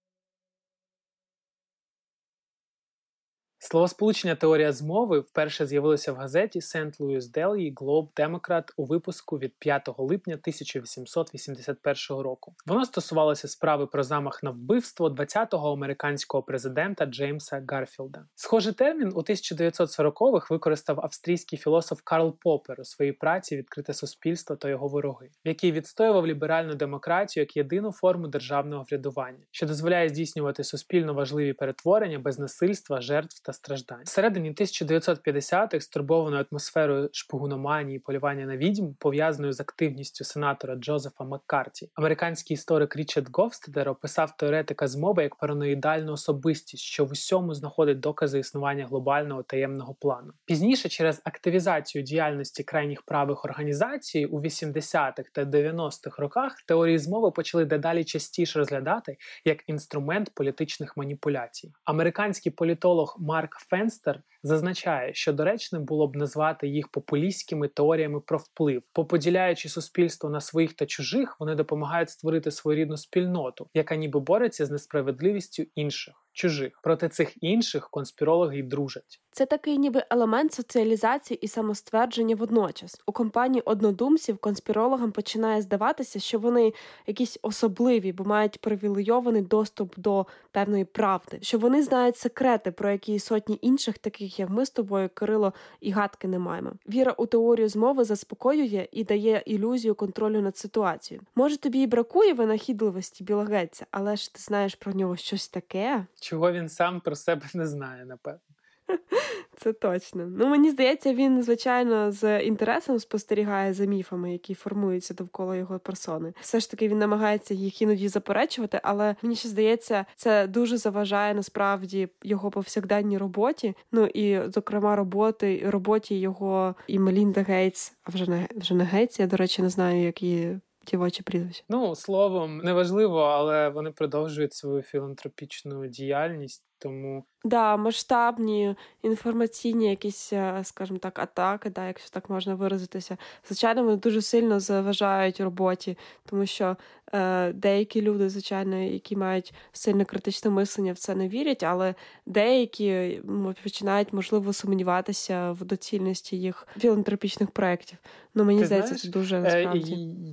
Словосполучення 3.70 4.34
теорія 4.34 4.72
змови 4.72 5.20
вперше 5.20 5.66
з'явилося 5.66 6.12
в 6.12 6.16
газеті 6.16 6.58
St. 6.58 6.98
Louis 6.98 7.20
Daily 7.20 7.74
Globe 7.74 8.08
Democrat 8.16 8.64
у 8.76 8.84
випуску 8.84 9.38
від 9.38 9.58
5 9.58 9.88
липня 9.98 10.34
1881 10.34 12.22
року. 12.22 12.54
Воно 12.66 12.84
стосувалося 12.84 13.48
справи 13.48 13.86
про 13.86 14.02
замах 14.02 14.42
на 14.42 14.50
вбивство 14.50 15.08
20-го 15.08 15.72
американського 15.72 16.42
президента 16.42 17.06
Джеймса 17.06 17.64
Гарфілда. 17.68 18.24
Схожий 18.34 18.72
термін 18.72 19.12
у 19.14 19.20
1940-х 19.20 20.50
використав 20.50 21.00
австрійський 21.00 21.58
філософ 21.58 22.00
Карл 22.04 22.36
Попер 22.40 22.80
у 22.80 22.84
своїй 22.84 23.12
праці 23.12 23.56
Відкрите 23.56 23.94
суспільство 23.94 24.56
та 24.56 24.68
його 24.68 24.88
вороги, 24.88 25.30
в 25.44 25.48
якій 25.48 25.72
відстоював 25.72 26.26
ліберальну 26.26 26.74
демократію 26.74 27.42
як 27.42 27.56
єдину 27.56 27.92
форму 27.92 28.28
державного 28.28 28.84
врядування, 28.90 29.44
що 29.50 29.66
дозволяє 29.66 30.08
здійснювати 30.08 30.64
суспільно 30.64 31.14
важливі 31.14 31.52
перетворення 31.52 32.18
без 32.18 32.38
насильства, 32.38 33.00
жертв 33.00 33.42
та 33.42 33.55
страждань. 33.56 34.02
Всередині 34.04 34.52
1950-х 34.52 35.80
стурбованою 35.80 36.46
атмосферою 36.50 37.08
шпигуноманії, 37.12 37.98
полювання 37.98 38.46
на 38.46 38.56
відьм, 38.56 38.94
пов'язаною 38.98 39.52
з 39.52 39.60
активністю 39.60 40.24
сенатора 40.24 40.74
Джозефа 40.74 41.24
Маккарті. 41.24 41.90
Американський 41.94 42.54
історик 42.54 42.96
Річард 42.96 43.28
Говстедер 43.32 43.88
описав 43.88 44.36
теоретика 44.36 44.88
змови 44.88 45.22
як 45.22 45.36
параноїдальну 45.36 46.12
особистість, 46.12 46.82
що 46.82 47.04
в 47.04 47.10
усьому 47.12 47.54
знаходить 47.54 48.00
докази 48.00 48.38
існування 48.38 48.86
глобального 48.86 49.42
таємного 49.42 49.94
плану. 49.94 50.32
Пізніше, 50.44 50.88
через 50.88 51.22
активізацію 51.24 52.02
діяльності 52.02 52.64
крайніх 52.64 53.02
правих 53.02 53.44
організацій 53.44 54.26
у 54.26 54.40
80-х 54.40 55.30
та 55.32 55.44
90-х 55.44 56.22
роках 56.22 56.62
теорії 56.66 56.98
змови 56.98 57.30
почали 57.30 57.64
дедалі 57.64 58.04
частіше 58.04 58.58
розглядати 58.58 59.16
як 59.44 59.68
інструмент 59.68 60.30
політичних 60.34 60.96
маніпуляцій. 60.96 61.72
Американський 61.84 62.52
політолог 62.52 63.16
Марк 63.18 63.45
Фенстер 63.68 64.22
зазначає, 64.46 65.14
що 65.14 65.32
доречним 65.32 65.84
було 65.84 66.08
б 66.08 66.16
назвати 66.16 66.68
їх 66.68 66.88
популістськими 66.88 67.68
теоріями 67.68 68.20
про 68.20 68.38
вплив. 68.38 68.82
Поподіляючи 68.92 69.68
суспільство 69.68 70.30
на 70.30 70.40
своїх 70.40 70.72
та 70.72 70.86
чужих, 70.86 71.36
вони 71.40 71.54
допомагають 71.54 72.10
створити 72.10 72.50
своєрідну 72.50 72.96
спільноту, 72.96 73.68
яка 73.74 73.96
ніби 73.96 74.20
бореться 74.20 74.66
з 74.66 74.70
несправедливістю 74.70 75.64
інших 75.74 76.14
чужих. 76.36 76.80
Проти 76.82 77.08
цих 77.08 77.42
інших 77.42 77.90
конспірологи 77.90 78.58
й 78.58 78.62
дружать. 78.62 79.20
Це 79.30 79.46
такий 79.46 79.78
ніби 79.78 80.04
елемент 80.10 80.52
соціалізації 80.52 81.38
і 81.40 81.48
самоствердження 81.48 82.36
водночас. 82.36 83.02
У 83.06 83.12
компанії 83.12 83.62
однодумців 83.64 84.38
конспірологам 84.38 85.12
починає 85.12 85.62
здаватися, 85.62 86.18
що 86.18 86.38
вони 86.38 86.72
якісь 87.06 87.38
особливі, 87.42 88.12
бо 88.12 88.24
мають 88.24 88.60
привілейований 88.60 89.42
доступ 89.42 89.98
до 89.98 90.26
певної 90.52 90.84
правди, 90.84 91.38
що 91.42 91.58
вони 91.58 91.82
знають 91.82 92.16
секрети, 92.16 92.72
про 92.72 92.90
які 92.90 93.18
сотні 93.18 93.58
інших, 93.62 93.98
таких 93.98 94.35
як 94.38 94.50
ми 94.50 94.66
з 94.66 94.70
тобою, 94.70 95.08
Кирило, 95.08 95.52
і 95.80 95.90
гадки 95.90 96.28
не 96.28 96.38
маємо. 96.38 96.72
Віра 96.88 97.12
у 97.12 97.26
теорію 97.26 97.68
змови 97.68 98.04
заспокоює 98.04 98.88
і 98.92 99.04
дає 99.04 99.42
ілюзію 99.46 99.94
контролю 99.94 100.40
над 100.40 100.56
ситуацією. 100.56 101.26
Може, 101.34 101.56
тобі 101.56 101.80
і 101.82 101.86
бракує 101.86 102.32
винахідливості 102.32 103.24
білогеця, 103.24 103.86
але 103.90 104.16
ж 104.16 104.34
ти 104.34 104.40
знаєш 104.40 104.74
про 104.74 104.92
нього 104.92 105.16
щось 105.16 105.48
таке 105.48 106.06
чого 106.20 106.52
він 106.52 106.68
сам 106.68 107.00
про 107.00 107.16
себе 107.16 107.46
не 107.54 107.66
знає, 107.66 108.04
напевно. 108.04 108.40
Це 109.56 109.72
точно. 109.72 110.26
Ну 110.26 110.46
мені 110.46 110.70
здається, 110.70 111.14
він 111.14 111.42
звичайно 111.42 112.12
з 112.12 112.40
інтересом 112.40 112.98
спостерігає 112.98 113.74
за 113.74 113.84
міфами, 113.84 114.32
які 114.32 114.54
формуються 114.54 115.14
довкола 115.14 115.56
його 115.56 115.78
персони. 115.78 116.32
Все 116.40 116.60
ж 116.60 116.70
таки 116.70 116.88
він 116.88 116.98
намагається 116.98 117.54
їх 117.54 117.82
іноді 117.82 118.08
заперечувати, 118.08 118.80
але 118.82 119.16
мені 119.22 119.36
ще 119.36 119.48
здається, 119.48 120.06
це 120.16 120.46
дуже 120.46 120.76
заважає 120.76 121.34
насправді 121.34 122.08
його 122.22 122.50
повсякденній 122.50 123.18
роботі. 123.18 123.74
Ну 123.92 124.06
і 124.06 124.50
зокрема, 124.50 124.96
роботи 124.96 125.62
роботі 125.66 126.20
його 126.20 126.74
і 126.86 126.98
Мелінда 126.98 127.42
Гейтс, 127.42 127.92
а 128.04 128.10
вже 128.10 128.30
не 128.30 128.48
вже 128.56 128.74
не 128.74 128.84
Гейтс, 128.84 129.20
Я 129.20 129.26
до 129.26 129.36
речі 129.36 129.62
не 129.62 129.68
знаю, 129.70 130.02
як 130.02 130.22
її 130.22 130.60
дівочі 130.86 131.22
прізвище? 131.22 131.64
Ну 131.68 131.94
словом, 131.94 132.58
неважливо, 132.58 133.20
але 133.20 133.68
вони 133.68 133.90
продовжують 133.90 134.54
свою 134.54 134.82
філантропічну 134.82 135.86
діяльність. 135.86 136.64
Тому 136.78 137.24
да, 137.46 137.76
масштабні 137.76 138.74
інформаційні 139.02 139.90
якісь, 139.90 140.32
е, 140.32 140.60
скажімо 140.64 140.98
так, 140.98 141.18
атаки, 141.18 141.70
да, 141.70 141.86
якщо 141.86 142.10
так 142.10 142.30
можна 142.30 142.54
виразитися, 142.54 143.16
звичайно, 143.46 143.84
вони 143.84 143.96
дуже 143.96 144.22
сильно 144.22 144.60
заважають 144.60 145.40
роботі, 145.40 145.98
тому 146.24 146.46
що 146.46 146.76
е, 147.12 147.52
деякі 147.52 148.02
люди, 148.02 148.28
звичайно, 148.28 148.76
які 148.76 149.16
мають 149.16 149.54
сильне 149.72 150.04
критичне 150.04 150.50
мислення, 150.50 150.92
в 150.92 150.98
це 150.98 151.14
не 151.14 151.28
вірять, 151.28 151.62
але 151.62 151.94
деякі 152.26 153.20
починають 153.62 154.12
можливо 154.12 154.52
сумніватися 154.52 155.52
в 155.52 155.64
доцільності 155.64 156.36
їх 156.36 156.66
філантропічних 156.78 157.50
проєктів. 157.50 157.98
Ну 158.34 158.44
мені 158.44 158.60
Ти 158.60 158.66
здається, 158.66 158.94
це 158.94 159.08
дуже 159.08 159.36
е. 159.36 159.72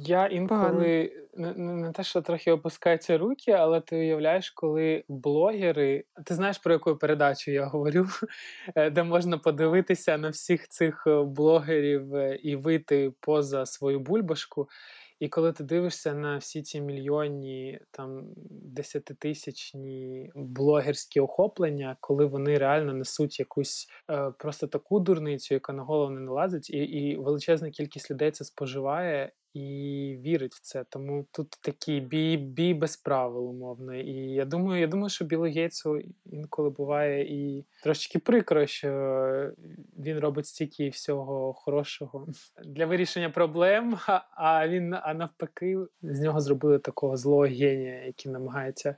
Я 0.05 0.25
інколи 0.25 1.11
не, 1.35 1.53
не 1.53 1.91
те, 1.91 2.03
що 2.03 2.21
трохи 2.21 2.51
опускаються 2.51 3.17
руки, 3.17 3.51
але 3.51 3.81
ти 3.81 3.95
уявляєш, 3.95 4.51
коли 4.51 5.03
блогери, 5.07 6.03
ти 6.25 6.33
знаєш 6.33 6.57
про 6.57 6.73
яку 6.73 6.95
передачу 6.95 7.51
я 7.51 7.65
говорю, 7.65 8.07
е, 8.75 8.89
де 8.89 9.03
можна 9.03 9.37
подивитися 9.37 10.17
на 10.17 10.29
всіх 10.29 10.67
цих 10.67 11.03
е, 11.07 11.23
блогерів 11.23 12.15
е, 12.15 12.35
і 12.35 12.55
вийти 12.55 13.11
поза 13.19 13.65
свою 13.65 13.99
бульбашку. 13.99 14.69
І 15.19 15.29
коли 15.29 15.53
ти 15.53 15.63
дивишся 15.63 16.13
на 16.13 16.37
всі 16.37 16.61
ці 16.61 16.81
мільйонні 16.81 17.79
там 17.91 18.23
десятитисячні 18.49 20.31
блогерські 20.35 21.19
охоплення, 21.19 21.97
коли 21.99 22.25
вони 22.25 22.57
реально 22.57 22.93
несуть 22.93 23.39
якусь 23.39 23.87
е, 24.11 24.31
просто 24.39 24.67
таку 24.67 24.99
дурницю, 24.99 25.53
яка 25.53 25.73
на 25.73 25.83
голову 25.83 26.11
не 26.11 26.21
налазить, 26.21 26.69
і 26.69 26.77
і 26.77 27.15
величезна 27.15 27.69
кількість 27.69 28.11
людей 28.11 28.31
це 28.31 28.45
споживає, 28.45 29.31
і 29.53 30.17
вірить 30.21 30.53
в 30.53 30.61
це. 30.61 30.83
Тому 30.89 31.25
тут 31.31 31.49
такий 31.61 31.99
бій 31.99 32.37
бій 32.37 32.73
без 32.73 32.97
правил, 32.97 33.49
умовно. 33.49 33.95
І 33.95 34.13
я 34.13 34.45
думаю, 34.45 34.81
я 34.81 34.87
думаю, 34.87 35.09
що 35.09 35.25
Білу 35.25 35.43
Гейтсу 35.43 36.01
інколи 36.25 36.69
буває 36.69 37.23
і 37.23 37.65
трошки 37.83 38.19
прикро, 38.19 38.67
що 38.67 38.89
він 39.97 40.19
робить 40.19 40.45
стільки 40.45 40.89
всього 40.89 41.53
хорошого 41.53 42.27
для 42.65 42.85
вирішення 42.85 43.29
проблем. 43.29 43.97
А 44.35 44.67
він 44.67 44.93
а 44.93 45.13
навпаки 45.13 45.77
з 46.01 46.19
нього 46.19 46.39
зробили 46.39 46.79
такого 46.79 47.17
злого 47.17 47.43
генія, 47.43 48.05
який 48.05 48.31
намагається 48.31 48.95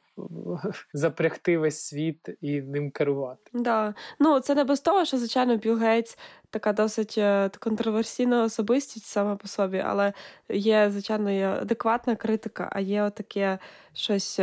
запрягти 0.93 1.57
весь 1.57 1.79
світ 1.79 2.29
і 2.41 2.61
ним 2.61 2.91
керувати. 2.91 3.51
Да. 3.53 3.93
Ну 4.19 4.39
це 4.39 4.55
не 4.55 4.63
без 4.63 4.81
того, 4.81 5.05
що 5.05 5.17
звичайно 5.17 5.57
Білл 5.57 5.77
Гейтс 5.77 6.17
така 6.55 6.73
досить 6.73 7.17
е, 7.17 7.49
контроверсійна 7.59 8.43
особистість 8.43 9.05
сама 9.05 9.35
по 9.35 9.47
собі, 9.47 9.83
але 9.85 10.13
є, 10.49 10.89
звичайно, 10.91 11.31
є 11.31 11.47
адекватна 11.47 12.15
критика, 12.15 12.69
а 12.71 12.79
є 12.79 13.03
отаке 13.03 13.59
щось 13.93 14.39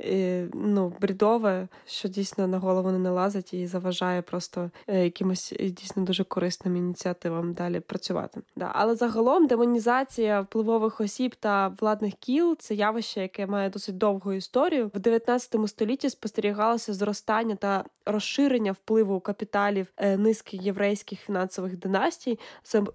е, 0.00 0.48
ну, 0.54 0.92
брідове, 1.00 1.68
що 1.86 2.08
дійсно 2.08 2.46
на 2.46 2.58
голову 2.58 2.90
не 2.90 2.98
налазить 2.98 3.54
і 3.54 3.66
заважає 3.66 4.22
просто 4.22 4.70
е, 4.86 5.04
якимось 5.04 5.54
дійсно 5.60 6.02
дуже 6.02 6.24
корисним 6.24 6.76
ініціативам 6.76 7.52
далі 7.52 7.80
працювати. 7.80 8.40
Да. 8.56 8.70
Але 8.74 8.94
загалом 8.94 9.46
демонізація 9.46 10.40
впливових 10.40 11.00
осіб 11.00 11.34
та 11.40 11.68
владних 11.80 12.14
кіл 12.14 12.56
це 12.58 12.74
явище, 12.74 13.20
яке 13.20 13.46
має 13.46 13.70
досить 13.70 13.98
довгу 13.98 14.32
історію. 14.32 14.90
В 14.94 15.00
19 15.00 15.56
столітті 15.66 16.10
спостерігалося 16.10 16.94
зростання 16.94 17.54
та 17.56 17.84
розширення 18.06 18.72
впливу 18.72 19.20
капіталів 19.20 19.86
е, 19.96 20.16
низки 20.16 20.56
єврейських 20.56 21.20
фінансових 21.20 21.78
династій, 21.78 22.38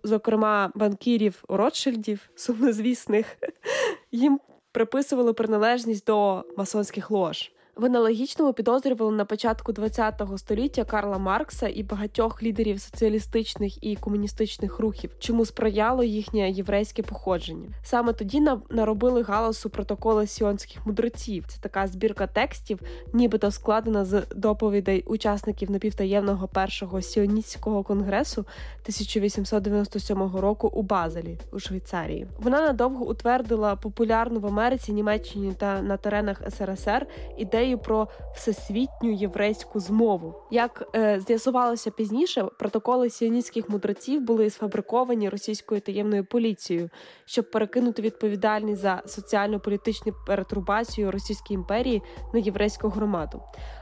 зокрема 0.04 0.72
банкірів 0.76 1.44
Ротшильдів, 1.48 2.30
сумнозвісних. 2.36 3.38
Їм 4.12 4.40
приписували 4.72 5.34
приналежність 5.34 6.06
до 6.06 6.46
масонських 6.58 7.12
лож. 7.12 7.52
В 7.76 7.86
аналогічному 7.86 8.54
підозрювали 8.54 9.12
на 9.12 9.26
початку 9.26 9.74
ХХ 9.74 10.38
століття 10.38 10.84
Карла 10.84 11.18
Маркса 11.18 11.68
і 11.68 11.84
багатьох 11.84 12.44
лідерів 12.44 12.82
соціалістичних 12.82 13.84
і 13.84 13.96
комуністичних 13.96 14.80
рухів, 14.80 15.12
чому 15.20 15.46
сприяло 15.46 16.04
їхнє 16.04 16.50
єврейське 16.50 17.04
походження. 17.04 17.70
Саме 17.84 18.14
тоді 18.14 18.44
наробили 18.70 19.22
галасу 19.22 19.70
протоколи 19.70 20.28
сіонських 20.28 20.86
мудреців. 20.86 21.46
Це 21.48 21.58
така 21.62 21.88
збірка 21.88 22.28
текстів, 22.28 22.80
нібито 23.14 23.52
складена 23.52 24.06
з 24.06 24.24
доповідей 24.36 25.04
учасників 25.08 25.72
напівтаємного 25.72 26.48
першого 26.48 27.02
сіоністського 27.02 27.84
конгресу 27.84 28.42
1897 28.42 30.36
року 30.36 30.68
у 30.74 30.82
Базелі 30.82 31.38
у 31.52 31.60
Швейцарії. 31.60 32.28
Вона 32.40 32.62
надовго 32.62 33.06
утвердила 33.06 33.76
популярну 33.76 34.40
в 34.40 34.48
Америці, 34.48 34.94
Німеччині 34.94 35.54
та 35.58 35.82
на 35.82 35.98
теренах 35.98 36.42
СРСР 36.50 37.08
ідею 37.38 37.61
про 37.78 38.08
всесвітню 38.36 39.12
єврейську 39.12 39.80
змову. 39.80 40.36
Як 40.52 40.90
е, 40.96 41.20
з'ясувалося 41.28 41.92
пізніше, 41.92 42.44
протоколи 42.60 43.10
сіоністських 43.10 43.70
мудреців 43.70 44.22
були 44.22 44.50
сфабриковані 44.50 45.30
російською 45.30 45.82
таємною 45.82 46.26
поліцією, 46.26 46.90
щоб 47.26 47.52
перекинути 47.52 48.02
відповідальність 48.02 48.82
за 48.82 49.02
соціально-політичну 49.06 50.14
перетрубацію 50.28 51.12
Російської 51.12 51.56
імперії 51.56 52.02
на 52.34 52.40
єврейську 52.40 52.90
громаду 52.90 53.42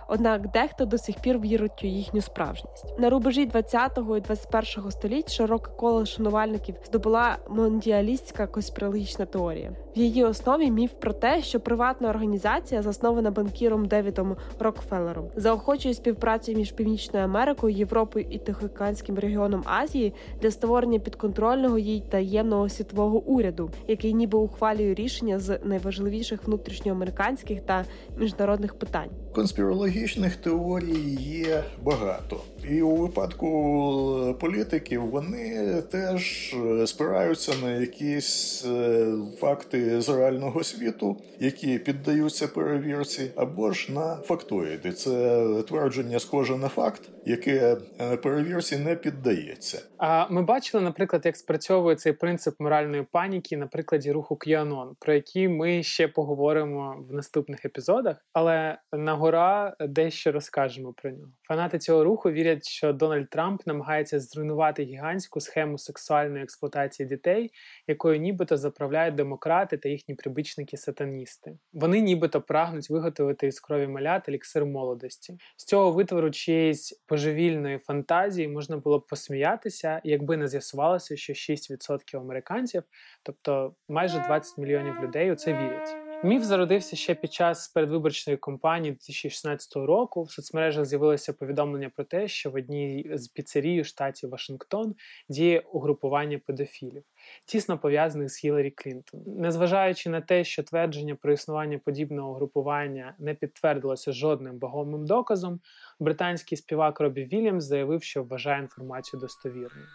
однак 0.10 0.52
дехто 0.52 0.86
до 0.86 0.98
сих 0.98 1.20
пір 1.22 1.40
вірить 1.40 1.84
у 1.84 1.88
їхню 1.88 2.22
справжність. 2.22 3.00
На 3.00 3.10
рубежі 3.10 3.48
20-го 3.48 4.18
і 4.18 4.22
21-го 4.22 4.92
століть 4.92 5.32
широке 5.32 5.72
коло 5.78 6.06
шанувальників 6.06 6.76
здобула 6.86 7.38
мондіалістська 7.50 8.48
конспірологічна 8.48 9.26
теорія. 9.26 9.72
В 9.96 10.00
її 10.00 10.24
основі 10.24 10.72
міф 10.72 10.92
про 11.00 11.14
те, 11.14 11.42
що 11.42 11.60
приватна 11.60 12.10
організація, 12.10 12.82
заснована 12.82 13.32
банкіром 13.32 13.86
Девідом 13.86 14.36
Рокфеллером, 14.60 15.28
заохочує 15.36 15.94
співпрацю 15.94 16.54
між 16.54 16.72
Північною 16.72 17.26
Америкою, 17.26 17.76
Європою 17.76 18.26
і 18.30 18.38
Тихоокеанським 18.38 19.20
регіоном 19.20 19.64
Азії 19.66 20.14
для 20.42 20.52
створення 20.52 21.00
підконтрольного 21.00 21.78
їй 21.78 22.04
таємного 22.10 22.70
світового 22.70 23.20
уряду, 23.20 23.70
який 23.88 24.14
ніби 24.14 24.38
ухвалює 24.38 24.94
рішення 24.94 25.40
з 25.40 25.60
найважливіших 25.64 26.48
внутрішньоамериканських 26.48 27.62
та 27.62 27.86
міжнародних 28.18 28.74
питань. 28.80 29.10
Конспірологічних 29.40 30.36
теорій 30.36 31.18
є 31.20 31.64
багато, 31.84 32.42
і 32.70 32.82
у 32.82 32.96
випадку 32.96 34.38
політиків 34.40 35.06
вони 35.06 35.82
теж 35.82 36.56
спираються 36.86 37.54
на 37.64 37.72
якісь 37.72 38.66
е, 38.66 39.08
факти 39.40 40.02
з 40.02 40.10
реального 40.10 40.64
світу, 40.64 41.18
які 41.40 41.80
піддаються 41.80 42.48
перевірці, 42.48 43.32
або 43.36 43.72
ж 43.72 43.92
на 43.92 44.16
фактоїди. 44.16 44.92
Це 44.92 45.46
твердження 45.68 46.20
схоже 46.20 46.58
на 46.58 46.68
факт, 46.68 47.02
яке 47.26 47.78
е, 48.02 48.18
перевірці 48.18 48.78
не 48.78 48.96
піддається. 48.96 49.82
А 49.98 50.30
ми 50.30 50.42
бачили, 50.42 50.84
наприклад, 50.84 51.22
як 51.26 51.38
спрацьовує 51.38 51.96
цей 51.96 52.14
принцип 52.14 52.56
моральної 52.60 53.06
паніки 53.12 53.58
на 53.58 53.68
прикладі 53.68 54.12
руху 54.12 54.36
Кіанон, 54.36 54.96
про 55.00 55.14
який 55.14 55.48
ми 55.48 55.84
ще 55.84 56.08
поговоримо 56.08 56.96
в 57.10 57.14
наступних 57.14 57.66
епізодах. 57.66 58.26
Але 58.34 58.78
на 58.94 59.14
гора 59.30 59.76
дещо 59.80 60.32
розкажемо 60.32 60.94
про 60.94 61.12
нього. 61.12 61.32
Фанати 61.48 61.80
цього 61.80 62.04
руху 62.04 62.32
вірять, 62.32 62.68
що 62.68 62.94
Дональд 62.94 63.30
Трамп 63.30 63.68
намагається 63.68 64.20
зруйнувати 64.20 64.84
гігантську 64.84 65.40
схему 65.40 65.78
сексуальної 65.78 66.44
експлуатації 66.44 67.10
дітей, 67.10 67.52
якою 67.88 68.20
нібито 68.20 68.58
заправляють 68.58 69.16
демократи 69.16 69.78
та 69.78 69.90
їхні 69.90 70.16
прибічники-сатаністи. 70.16 71.58
Вони 71.74 72.02
нібито 72.02 72.42
прагнуть 72.42 72.90
виготовити 72.90 73.48
із 73.48 73.60
крові 73.60 73.88
малят 73.88 74.30
еліксир 74.30 74.66
молодості. 74.66 75.38
З 75.58 75.66
цього 75.66 75.92
витвору 75.92 76.32
чиєїсь 76.32 77.04
божевільної 77.10 77.78
фантазії 77.78 78.48
можна 78.48 78.78
було 78.78 79.00
б 79.00 79.08
посміятися, 79.08 80.02
якби 80.04 80.38
не 80.38 80.48
з'ясувалося, 80.48 81.18
що 81.18 81.34
6% 81.34 82.18
американців, 82.18 82.84
тобто 83.24 83.76
майже 83.90 84.20
20 84.20 84.58
мільйонів 84.58 84.96
людей, 85.04 85.32
у 85.32 85.36
це 85.36 85.54
вірять. 85.54 86.09
Міф 86.24 86.44
зародився 86.44 86.96
ще 86.96 87.16
під 87.16 87.34
час 87.34 87.68
передвиборчої 87.68 88.38
кампанії 88.38 88.92
2016 88.92 89.76
року. 89.76 90.24
В 90.24 90.32
соцмережах 90.32 90.86
з'явилося 90.86 91.34
повідомлення 91.34 91.92
про 91.96 92.06
те, 92.06 92.28
що 92.28 92.50
в 92.50 92.56
одній 92.56 93.12
з 93.14 93.28
піцерій 93.28 93.82
у 93.82 93.84
штаті 93.84 94.28
Вашингтон 94.28 94.96
діє 95.30 95.60
угрупування 95.60 96.40
педофілів, 96.48 97.04
тісно 97.46 97.78
пов'язаних 97.78 98.30
з 98.30 98.44
Гіларі 98.44 98.72
Клінтон. 98.72 99.22
Незважаючи 99.26 100.10
на 100.10 100.22
те, 100.22 100.44
що 100.44 100.64
твердження 100.64 101.16
про 101.16 101.34
існування 101.34 101.80
подібного 101.86 102.32
угрупування 102.32 103.16
не 103.20 103.34
підтвердилося 103.34 104.12
жодним 104.12 104.60
вагомим 104.60 105.06
доказом, 105.06 105.60
британський 106.00 106.58
співак 106.58 107.00
Робі 107.00 107.24
Вільямс 107.26 107.64
заявив, 107.64 108.04
що 108.04 108.24
вважає 108.24 108.62
інформацію 108.62 109.20
достовірною. 109.20 109.88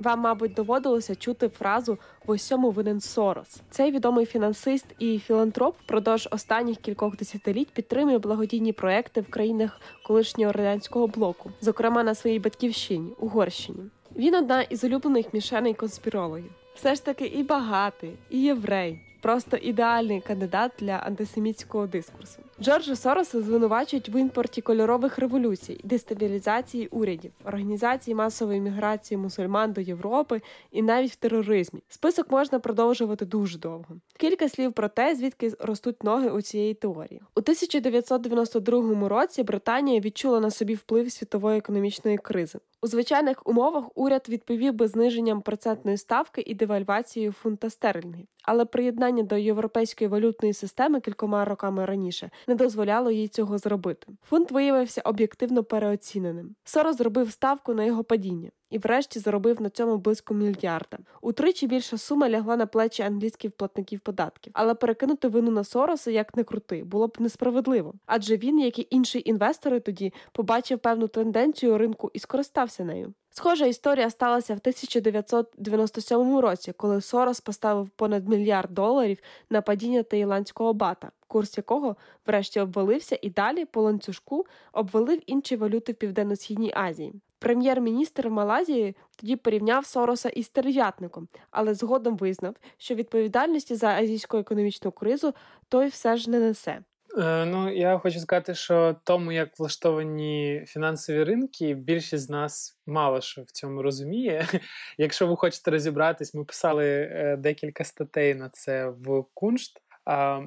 Вам, 0.00 0.20
мабуть, 0.20 0.54
доводилося 0.54 1.14
чути 1.14 1.48
фразу 1.48 1.98
в 2.26 2.30
усьому 2.30 2.70
винен 2.70 3.00
Сорос. 3.00 3.60
Цей 3.70 3.90
відомий 3.90 4.26
фінансист 4.26 4.86
і 4.98 5.18
філантроп 5.18 5.76
впродовж 5.78 6.28
останніх 6.30 6.78
кількох 6.78 7.16
десятиліть 7.16 7.68
підтримує 7.68 8.18
благодійні 8.18 8.72
проекти 8.72 9.20
в 9.20 9.30
країнах 9.30 9.80
колишнього 10.06 10.52
радянського 10.52 11.06
блоку, 11.06 11.50
зокрема 11.60 12.02
на 12.02 12.14
своїй 12.14 12.38
батьківщині 12.38 13.12
Угорщині. 13.18 13.80
Він 14.16 14.34
одна 14.34 14.62
із 14.62 14.84
улюблених 14.84 15.34
мішеней 15.34 15.74
конспірологів. 15.74 16.52
Все 16.74 16.94
ж 16.94 17.04
таки 17.04 17.24
і 17.24 17.42
багатий, 17.42 18.12
і 18.30 18.42
єврей, 18.42 19.00
просто 19.22 19.56
ідеальний 19.56 20.20
кандидат 20.20 20.72
для 20.78 20.92
антисемітського 20.92 21.86
дискурсу. 21.86 22.38
Джорджа 22.62 22.96
Сороса 22.96 23.42
звинувачують 23.42 24.08
в 24.08 24.16
імпорті 24.20 24.60
кольорових 24.60 25.18
революцій, 25.18 25.80
дестабілізації 25.84 26.86
урядів, 26.86 27.32
організації 27.44 28.14
масової 28.14 28.60
міграції 28.60 29.18
мусульман 29.18 29.72
до 29.72 29.80
Європи 29.80 30.42
і 30.70 30.82
навіть 30.82 31.10
в 31.10 31.16
тероризмі. 31.16 31.80
Список 31.88 32.30
можна 32.30 32.58
продовжувати 32.58 33.24
дуже 33.24 33.58
довго. 33.58 33.96
Кілька 34.18 34.48
слів 34.48 34.72
про 34.72 34.88
те, 34.88 35.14
звідки 35.14 35.52
ростуть 35.58 36.04
ноги 36.04 36.30
у 36.30 36.42
цієї 36.42 36.74
теорії. 36.74 37.20
У 37.36 37.40
1992 37.40 39.08
році 39.08 39.42
Британія 39.42 40.00
відчула 40.00 40.40
на 40.40 40.50
собі 40.50 40.74
вплив 40.74 41.12
світової 41.12 41.58
економічної 41.58 42.18
кризи. 42.18 42.58
У 42.82 42.86
звичайних 42.86 43.46
умовах 43.46 43.84
уряд 43.94 44.26
відповів 44.28 44.74
би 44.74 44.88
зниженням 44.88 45.42
процентної 45.42 45.96
ставки 45.96 46.42
і 46.46 46.54
девальвацією 46.54 47.32
фунта 47.32 47.70
стерлінгів, 47.70 48.26
але 48.42 48.64
приєднання 48.64 49.22
до 49.22 49.36
європейської 49.36 50.08
валютної 50.08 50.54
системи 50.54 51.00
кількома 51.00 51.44
роками 51.44 51.84
раніше 51.84 52.30
не 52.50 52.56
дозволяло 52.56 53.10
їй 53.10 53.28
цього 53.28 53.58
зробити. 53.58 54.06
Фунт 54.22 54.50
виявився 54.50 55.00
об'єктивно 55.04 55.64
переоціненим. 55.64 56.54
Сорос 56.64 56.96
зробив 56.96 57.32
ставку 57.32 57.74
на 57.74 57.84
його 57.84 58.04
падіння. 58.04 58.50
І, 58.70 58.78
врешті, 58.78 59.18
заробив 59.18 59.62
на 59.62 59.70
цьому 59.70 59.98
близько 59.98 60.34
мільярда. 60.34 60.98
Утричі 61.22 61.66
більша 61.66 61.98
сума 61.98 62.30
лягла 62.30 62.56
на 62.56 62.66
плечі 62.66 63.02
англійських 63.02 63.52
платників 63.52 64.00
податків, 64.00 64.52
але 64.56 64.74
перекинути 64.74 65.28
вину 65.28 65.50
на 65.50 65.64
Сороса 65.64 66.10
як 66.10 66.36
не 66.36 66.44
крути 66.44 66.84
було 66.84 67.08
б 67.08 67.16
несправедливо. 67.18 67.94
Адже 68.06 68.36
він, 68.36 68.58
як 68.58 68.78
і 68.78 68.86
інші 68.90 69.22
інвестори, 69.24 69.80
тоді 69.80 70.12
побачив 70.32 70.78
певну 70.78 71.08
тенденцію 71.08 71.78
ринку 71.78 72.10
і 72.14 72.18
скористався 72.18 72.84
нею. 72.84 73.14
Схожа 73.40 73.66
історія 73.66 74.10
сталася 74.10 74.54
в 74.54 74.56
1997 74.56 76.38
році, 76.38 76.72
коли 76.72 77.00
Сорос 77.00 77.40
поставив 77.40 77.88
понад 77.88 78.28
мільярд 78.28 78.74
доларів 78.74 79.18
на 79.50 79.62
падіння 79.62 80.02
таїландського 80.02 80.72
бата, 80.72 81.10
курс 81.26 81.56
якого 81.56 81.96
врешті 82.26 82.60
обвалився 82.60 83.18
і 83.22 83.30
далі 83.30 83.64
по 83.64 83.82
ланцюжку 83.82 84.46
обвалив 84.72 85.20
інші 85.26 85.56
валюти 85.56 85.92
в 85.92 85.94
Південно-Східній 85.94 86.72
Азії. 86.74 87.12
Прем'єр-міністр 87.38 88.28
Малазії 88.28 88.96
тоді 89.16 89.36
порівняв 89.36 89.86
Сороса 89.86 90.28
із 90.28 90.46
стерв'ятником, 90.46 91.28
але 91.50 91.74
згодом 91.74 92.16
визнав, 92.16 92.54
що 92.78 92.94
відповідальності 92.94 93.74
за 93.74 93.88
азійську 93.88 94.36
економічну 94.36 94.92
кризу 94.92 95.34
той 95.68 95.86
все 95.86 96.16
ж 96.16 96.30
не 96.30 96.40
несе. 96.40 96.80
Е, 97.18 97.44
ну, 97.44 97.72
я 97.72 97.98
хочу 97.98 98.20
сказати, 98.20 98.54
що 98.54 98.96
тому, 99.04 99.32
як 99.32 99.58
влаштовані 99.58 100.64
фінансові 100.66 101.24
ринки, 101.24 101.74
більшість 101.74 102.24
з 102.24 102.30
нас 102.30 102.78
мало 102.86 103.20
що 103.20 103.42
в 103.42 103.50
цьому 103.50 103.82
розуміє. 103.82 104.46
Якщо 104.98 105.26
ви 105.26 105.36
хочете 105.36 105.70
розібратись, 105.70 106.34
ми 106.34 106.44
писали 106.44 106.86
е, 106.86 107.36
декілька 107.36 107.84
статей 107.84 108.34
на 108.34 108.48
це 108.48 108.88
в 108.88 109.24
Куншт. 109.34 109.82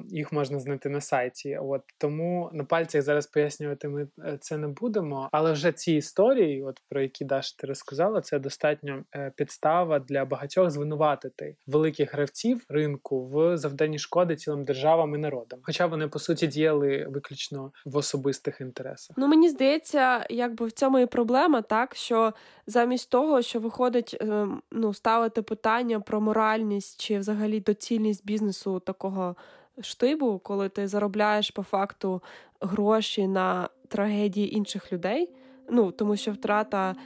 Їх 0.08 0.32
можна 0.32 0.58
знайти 0.58 0.88
на 0.88 1.00
сайті. 1.00 1.58
От 1.62 1.82
тому 1.98 2.50
на 2.52 2.64
пальцях 2.64 3.02
зараз 3.02 3.26
пояснювати 3.26 3.88
ми 3.88 4.08
е, 4.24 4.38
це 4.40 4.56
не 4.56 4.68
будемо. 4.68 5.28
Але 5.32 5.52
вже 5.52 5.72
ці 5.72 5.92
історії, 5.92 6.62
от 6.62 6.80
про 6.88 7.02
які 7.02 7.24
Даш 7.24 7.52
ти 7.52 7.66
розказала, 7.66 8.20
це 8.20 8.38
достатньо 8.38 9.04
е, 9.14 9.32
підстава 9.36 9.98
для 9.98 10.24
багатьох 10.24 10.70
звинуватити 10.70 11.56
великих 11.66 12.14
гравців 12.14 12.64
ринку 12.68 13.26
в 13.26 13.56
завданні 13.56 13.98
шкоди 13.98 14.36
цілим 14.36 14.64
державам 14.64 15.14
і 15.14 15.18
народам. 15.18 15.60
Хоча 15.62 15.86
вони 15.86 16.08
по 16.08 16.18
суті 16.18 16.46
діяли 16.46 17.06
виключно 17.10 17.72
в 17.86 17.96
особистих 17.96 18.60
інтересах. 18.60 19.16
Ну 19.16 19.28
мені 19.28 19.48
здається, 19.48 20.26
якби 20.30 20.66
в 20.66 20.72
цьому 20.72 20.98
і 20.98 21.06
проблема, 21.06 21.62
так 21.62 21.94
що 21.94 22.32
замість 22.66 23.10
того, 23.10 23.42
що 23.42 23.60
виходить 23.60 24.16
ем, 24.20 24.62
ну 24.70 24.94
ставити 24.94 25.42
питання 25.42 26.00
про 26.00 26.20
моральність 26.20 27.00
чи 27.00 27.18
взагалі 27.18 27.60
доцільність 27.60 28.26
бізнесу 28.26 28.80
такого 28.80 29.36
штибу, 29.80 30.40
коли 30.42 30.68
ти 30.68 30.88
заробляєш 30.88 31.50
по 31.50 31.62
факту 31.62 32.22
гроші 32.60 33.26
на 33.26 33.68
трагедії 33.88 34.56
інших 34.56 34.92
людей. 34.92 35.30
Ну, 35.70 35.90
тому 35.90 36.16
що 36.16 36.32
втрата 36.32 36.96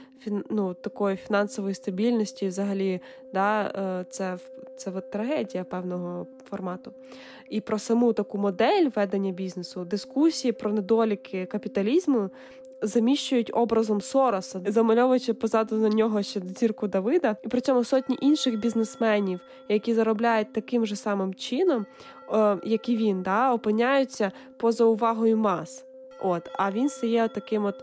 ну, 0.49 0.73
такої 0.73 1.15
фінансової 1.17 1.75
стабільності, 1.75 2.47
взагалі, 2.47 3.01
да, 3.33 3.61
е, 3.61 4.05
це 4.09 4.37
це 4.77 4.91
трагедія 4.91 5.63
певного 5.63 6.27
формату. 6.49 6.93
І 7.49 7.61
про 7.61 7.79
саму 7.79 8.13
таку 8.13 8.37
модель 8.37 8.89
ведення 8.95 9.31
бізнесу, 9.31 9.85
дискусії 9.85 10.51
про 10.51 10.73
недоліки 10.73 11.45
капіталізму 11.45 12.29
заміщують 12.81 13.51
образом 13.53 14.01
Сороса, 14.01 14.61
замальовуючи 14.65 15.33
позаду 15.33 15.75
на 15.75 15.89
нього 15.89 16.23
ще 16.23 16.41
зірку 16.59 16.87
Давида, 16.87 17.35
і 17.43 17.47
при 17.47 17.61
цьому 17.61 17.83
сотні 17.83 18.17
інших 18.21 18.59
бізнесменів, 18.59 19.39
які 19.69 19.93
заробляють 19.93 20.53
таким 20.53 20.85
же 20.85 20.95
самим 20.95 21.33
чином, 21.33 21.85
е, 22.33 22.57
як 22.63 22.89
і 22.89 22.97
він, 22.97 23.21
да, 23.21 23.53
опиняються 23.53 24.31
поза 24.57 24.83
увагою 24.83 25.37
мас. 25.37 25.85
От, 26.21 26.49
а 26.53 26.71
він 26.71 26.89
стає 26.89 27.27
таким, 27.27 27.65
от, 27.65 27.75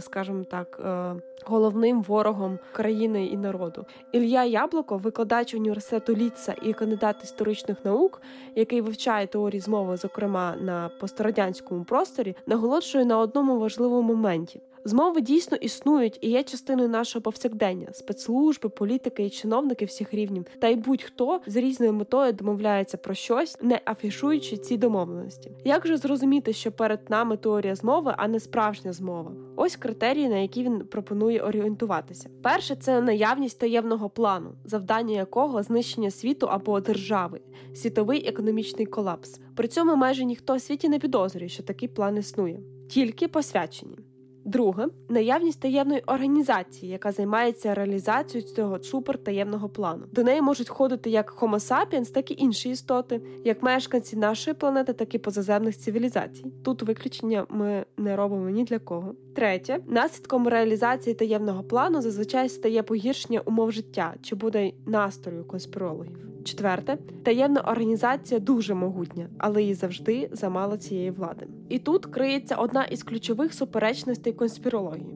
скажімо 0.00 0.44
так, 0.50 0.80
е, 0.84 1.14
головним 1.44 2.02
ворогом 2.02 2.58
країни 2.72 3.26
і 3.26 3.36
народу. 3.36 3.86
Ілья 4.12 4.44
Яблуко, 4.44 4.96
викладач 4.96 5.54
університету 5.54 6.14
Ліца 6.14 6.54
і 6.62 6.72
кандидат 6.72 7.16
історичних 7.24 7.84
наук, 7.84 8.22
який 8.54 8.80
вивчає 8.80 9.26
теорії 9.26 9.60
змови, 9.60 9.96
зокрема 9.96 10.56
на 10.60 10.90
пострадянському 11.00 11.84
просторі, 11.84 12.36
наголошує 12.46 13.04
на 13.04 13.18
одному 13.18 13.58
важливому 13.58 14.14
моменті. 14.14 14.60
Змови 14.84 15.20
дійсно 15.20 15.56
існують 15.56 16.18
і 16.20 16.30
є 16.30 16.42
частиною 16.42 16.88
нашого 16.88 17.22
повсякдення, 17.22 17.88
спецслужби, 17.92 18.68
політики 18.68 19.24
і 19.24 19.30
чиновники 19.30 19.84
всіх 19.84 20.14
рівнів, 20.14 20.44
та 20.58 20.68
й 20.68 20.76
будь-хто 20.76 21.40
з 21.46 21.56
різною 21.56 21.92
метою 21.92 22.32
домовляється 22.32 22.96
про 22.96 23.14
щось, 23.14 23.58
не 23.62 23.80
афішуючи 23.84 24.56
ці 24.56 24.76
домовленості. 24.76 25.52
Як 25.64 25.86
же 25.86 25.96
зрозуміти, 25.96 26.52
що 26.52 26.72
перед 26.72 27.10
нами 27.10 27.36
теорія 27.36 27.74
змови, 27.74 28.14
а 28.16 28.28
не 28.28 28.40
справжня 28.40 28.92
змова? 28.92 29.32
Ось 29.56 29.76
критерії, 29.76 30.28
на 30.28 30.36
які 30.36 30.62
він 30.62 30.78
пропонує 30.78 31.40
орієнтуватися. 31.40 32.30
Перше 32.42 32.76
це 32.76 33.00
наявність 33.00 33.58
таємного 33.58 34.10
плану, 34.10 34.50
завдання 34.64 35.16
якого 35.16 35.62
знищення 35.62 36.10
світу 36.10 36.46
або 36.50 36.80
держави, 36.80 37.40
світовий 37.74 38.28
економічний 38.28 38.86
колапс. 38.86 39.40
При 39.56 39.68
цьому 39.68 39.96
майже 39.96 40.24
ніхто 40.24 40.54
у 40.54 40.58
світі 40.58 40.88
не 40.88 40.98
підозрює, 40.98 41.48
що 41.48 41.62
такий 41.62 41.88
план 41.88 42.16
існує, 42.16 42.60
тільки 42.88 43.28
посвячені. 43.28 43.98
Друге 44.44 44.86
наявність 45.08 45.60
таємної 45.60 46.02
організації, 46.06 46.92
яка 46.92 47.12
займається 47.12 47.74
реалізацією 47.74 48.50
цього 48.50 48.78
супертаємного 48.82 49.68
плану. 49.68 50.04
До 50.12 50.22
неї 50.22 50.42
можуть 50.42 50.70
входити 50.70 51.10
як 51.10 51.42
Homo 51.42 51.58
sapiens, 51.58 52.12
так 52.12 52.30
і 52.30 52.34
інші 52.38 52.70
істоти, 52.70 53.20
як 53.44 53.62
мешканці 53.62 54.16
нашої 54.16 54.54
планети, 54.54 54.92
так 54.92 55.14
і 55.14 55.18
позаземних 55.18 55.78
цивілізацій. 55.78 56.52
Тут 56.64 56.82
виключення 56.82 57.46
ми 57.48 57.84
не 57.96 58.16
робимо 58.16 58.50
ні 58.50 58.64
для 58.64 58.78
кого. 58.78 59.14
Третє, 59.34 59.78
наслідком 59.86 60.48
реалізації 60.48 61.14
таємного 61.14 61.62
плану 61.62 62.02
зазвичай 62.02 62.48
стає 62.48 62.82
погіршення 62.82 63.40
умов 63.40 63.72
життя 63.72 64.14
чи 64.22 64.34
буде 64.34 64.72
настрою 64.86 65.44
конспірологів. 65.44 66.31
Четверте, 66.44 66.98
таємна 67.22 67.60
організація 67.60 68.40
дуже 68.40 68.74
могутня, 68.74 69.28
але 69.38 69.62
їй 69.62 69.74
завжди 69.74 70.28
замало 70.32 70.76
цієї 70.76 71.10
влади. 71.10 71.46
І 71.68 71.78
тут 71.78 72.06
криється 72.06 72.56
одна 72.56 72.84
із 72.84 73.02
ключових 73.02 73.54
суперечностей 73.54 74.32
конспірології. 74.32 75.14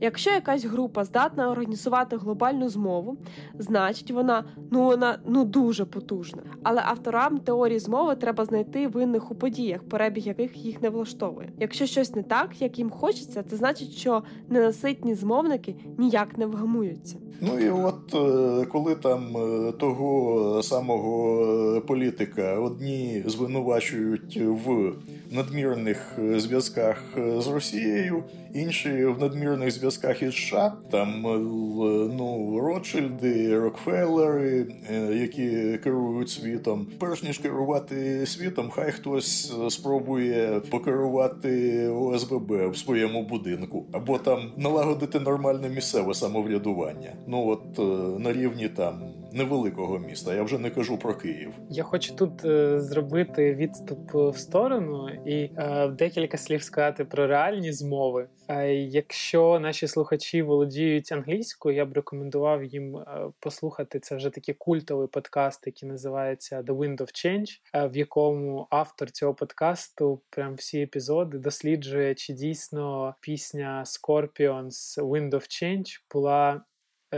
Якщо 0.00 0.30
якась 0.30 0.64
група 0.64 1.04
здатна 1.04 1.50
організувати 1.50 2.16
глобальну 2.16 2.68
змову, 2.68 3.16
значить 3.58 4.10
вона 4.10 4.44
ну 4.70 4.84
вона 4.84 5.18
ну 5.26 5.44
дуже 5.44 5.84
потужна. 5.84 6.42
Але 6.62 6.82
авторам 6.84 7.38
теорії 7.38 7.78
змови 7.78 8.16
треба 8.16 8.44
знайти 8.44 8.88
винних 8.88 9.30
у 9.30 9.34
подіях, 9.34 9.82
перебіг 9.82 10.26
яких 10.26 10.56
їх 10.56 10.82
не 10.82 10.90
влаштовує. 10.90 11.52
Якщо 11.58 11.86
щось 11.86 12.14
не 12.14 12.22
так, 12.22 12.62
як 12.62 12.78
їм 12.78 12.90
хочеться, 12.90 13.42
це 13.42 13.56
значить, 13.56 13.90
що 13.90 14.22
ненаситні 14.48 15.14
змовники 15.14 15.76
ніяк 15.98 16.38
не 16.38 16.46
вгамуються. 16.46 17.18
Ну 17.40 17.58
і 17.58 17.70
от 17.70 18.14
е, 18.14 18.66
коли 18.66 18.94
там 18.94 19.36
е, 19.36 19.72
того 19.72 20.62
самого 20.62 21.44
е, 21.76 21.80
політика 21.80 22.58
одні 22.58 23.22
звинувачують 23.26 24.40
в 24.40 24.92
надмірних 25.30 26.18
зв'язках 26.36 27.04
з 27.38 27.46
Росією, 27.46 28.24
інші 28.54 29.04
в 29.04 29.20
надмірних 29.20 29.70
зв'язках 29.70 29.83
із 29.86 30.34
США, 30.34 30.72
там 30.90 31.20
ну 32.16 32.60
Ротшильди, 32.60 33.58
Рокфеллери, 33.58 34.66
які 35.12 35.78
керують 35.78 36.30
світом. 36.30 36.86
Перш 36.98 37.22
ніж 37.22 37.38
керувати 37.38 38.26
світом, 38.26 38.70
хай 38.70 38.92
хтось 38.92 39.52
спробує 39.68 40.60
покерувати 40.70 41.88
ОСББ 41.88 42.70
в 42.70 42.76
своєму 42.76 43.22
будинку, 43.22 43.84
або 43.92 44.18
там 44.18 44.52
налагодити 44.56 45.20
нормальне 45.20 45.68
місцеве 45.68 46.14
самоврядування. 46.14 47.12
Ну 47.26 47.46
от 47.48 47.78
е, 47.78 47.82
на 48.18 48.32
рівні 48.32 48.68
там 48.68 49.00
невеликого 49.34 49.98
міста. 49.98 50.34
Я 50.34 50.42
вже 50.42 50.58
не 50.58 50.70
кажу 50.70 50.98
про 50.98 51.14
Київ. 51.14 51.52
Я 51.70 51.82
хочу 51.82 52.14
тут 52.14 52.44
е, 52.44 52.80
зробити 52.80 53.54
відступ 53.54 54.14
в 54.14 54.38
сторону 54.38 55.08
і 55.26 55.50
е, 55.56 55.88
декілька 55.88 56.36
слів 56.36 56.62
сказати 56.62 57.04
про 57.04 57.26
реальні 57.26 57.72
змови. 57.72 58.28
Е, 58.48 58.74
якщо 58.74 59.60
наші 59.60 59.88
слухачі 59.88 60.42
володіють 60.42 61.12
англійською, 61.12 61.76
я 61.76 61.86
б 61.86 61.92
рекомендував 61.92 62.64
їм 62.64 62.96
е, 62.96 63.30
послухати 63.40 64.00
це 64.00 64.16
вже 64.16 64.30
такий 64.30 64.54
культовий 64.54 65.08
подкаст, 65.08 65.66
який 65.66 65.88
називається 65.88 66.62
The 66.62 66.76
Wind 66.76 67.00
of 67.00 67.08
Change, 67.08 67.60
е, 67.74 67.88
в 67.88 67.96
якому 67.96 68.66
автор 68.70 69.10
цього 69.10 69.34
подкасту 69.34 70.22
прям 70.30 70.54
всі 70.54 70.82
епізоди 70.82 71.38
досліджує, 71.38 72.14
чи 72.14 72.32
дійсно 72.32 73.14
пісня 73.20 73.84
Scorpions 73.86 74.98
Wind 74.98 75.30
of 75.30 75.34
Change 75.34 76.00
була 76.12 76.64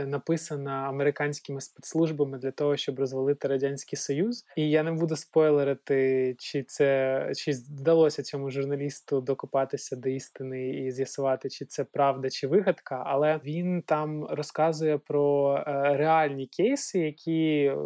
написана 0.05 0.71
американськими 0.71 1.61
спецслужбами 1.61 2.37
для 2.37 2.51
того, 2.51 2.77
щоб 2.77 2.99
розвалити 2.99 3.47
радянський 3.47 3.97
союз. 3.97 4.45
І 4.55 4.69
я 4.69 4.83
не 4.83 4.91
буду 4.91 5.15
спойлерити, 5.15 6.35
чи 6.39 6.63
це 6.63 7.31
чи 7.35 7.51
вдалося 7.51 8.23
цьому 8.23 8.51
журналісту 8.51 9.21
докопатися 9.21 9.95
до 9.95 10.09
істини 10.09 10.69
і 10.69 10.91
з'ясувати, 10.91 11.49
чи 11.49 11.65
це 11.65 11.83
правда 11.83 12.29
чи 12.29 12.47
вигадка. 12.47 13.03
Але 13.05 13.39
він 13.45 13.81
там 13.81 14.25
розказує 14.25 14.97
про 14.97 15.55
е, 15.57 15.97
реальні 15.97 16.47
кейси, 16.47 16.99
які 16.99 17.71
е, 17.71 17.77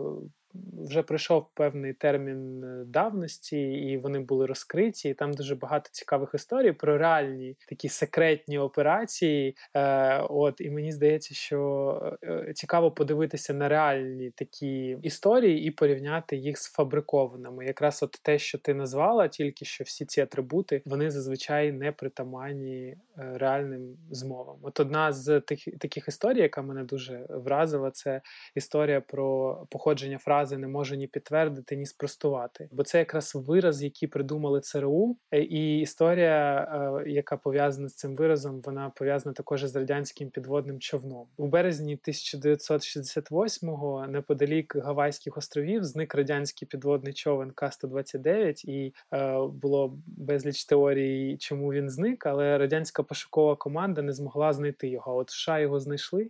вже 0.86 1.04
пройшов 1.04 1.46
певний 1.54 1.94
термін 1.94 2.64
е, 2.64 2.84
давності, 2.86 3.62
і 3.72 3.98
вони 3.98 4.20
були 4.20 4.46
розкриті. 4.46 5.02
І 5.06 5.14
Там 5.14 5.34
дуже 5.34 5.56
багато 5.56 5.90
цікавих 5.92 6.32
історій 6.34 6.72
про 6.72 6.98
реальні 6.98 7.58
такі 7.68 7.90
секретні 7.90 8.58
операції. 8.58 9.56
Е, 9.74 10.22
От 10.30 10.62
і 10.62 10.70
мені 10.70 10.92
здається, 10.92 11.36
що 11.36 12.18
е, 12.24 12.54
цікаво 12.56 12.92
подивитися 12.92 13.54
на 13.54 13.70
реальні 13.70 14.32
такі 14.32 14.98
історії 15.04 15.64
і 15.64 15.72
порівняти 15.72 16.36
їх 16.36 16.58
з 16.58 16.72
фабрикованими. 16.72 17.66
Якраз 17.66 18.04
от 18.04 18.12
те, 18.24 18.40
що 18.40 18.58
ти 18.58 18.74
назвала, 18.74 19.28
тільки 19.28 19.66
що 19.66 19.84
всі 19.84 20.06
ці 20.06 20.22
атрибути 20.22 20.82
вони 20.86 21.12
зазвичай 21.12 21.72
не 21.72 21.92
притаманні 21.92 22.88
е, 22.88 22.98
реальним 23.18 23.98
змовам. 24.12 24.58
От 24.62 24.80
одна 24.80 25.12
з 25.12 25.40
тих 25.40 25.64
таких 25.80 26.08
історій, 26.08 26.42
яка 26.42 26.62
мене 26.62 26.84
дуже 26.84 27.26
вразила, 27.30 27.92
це 27.92 28.22
історія 28.56 29.02
про 29.02 29.56
походження 29.70 30.18
фрази 30.18 30.41
фрази 30.42 30.58
не 30.58 30.68
може 30.68 30.98
ні 30.98 31.08
підтвердити, 31.08 31.76
ні 31.76 31.86
спростувати. 31.86 32.70
Бо 32.72 32.84
це 32.84 33.00
якраз 33.00 33.36
вираз, 33.36 33.84
який 33.84 34.10
придумали 34.10 34.62
ЦРУ, 34.62 35.18
е, 35.32 35.42
і 35.42 35.80
історія, 35.80 36.68
е, 37.06 37.10
яка 37.10 37.38
пов'язана 37.38 37.90
з 37.90 37.96
цим 37.96 38.16
виразом, 38.16 38.62
вона 38.62 38.90
пов'язана 38.90 39.34
також 39.34 39.64
з 39.64 39.76
радянським 39.76 40.30
підводним 40.30 40.80
човном. 40.80 41.28
У 41.38 41.48
березні 41.48 42.00
1968-го 42.08 44.08
неподалік 44.08 44.76
Гавайських 44.76 45.38
островів 45.38 45.84
зник 45.84 46.16
радянський 46.16 46.68
підводний 46.68 47.14
човен 47.14 47.52
К-129, 47.52 48.66
і 48.66 48.94
е, 49.14 49.38
було 49.62 49.98
безліч 50.06 50.66
теорій, 50.66 51.38
чому 51.38 51.74
він 51.74 51.90
зник, 51.90 52.26
але 52.26 52.58
радянська 52.58 53.04
пошукова 53.04 53.56
команда 53.56 54.02
не 54.02 54.14
змогла 54.14 54.54
знайти 54.54 54.90
його. 54.90 55.16
От 55.16 55.30
США 55.30 55.60
його 55.60 55.80
знайшли, 55.80 56.30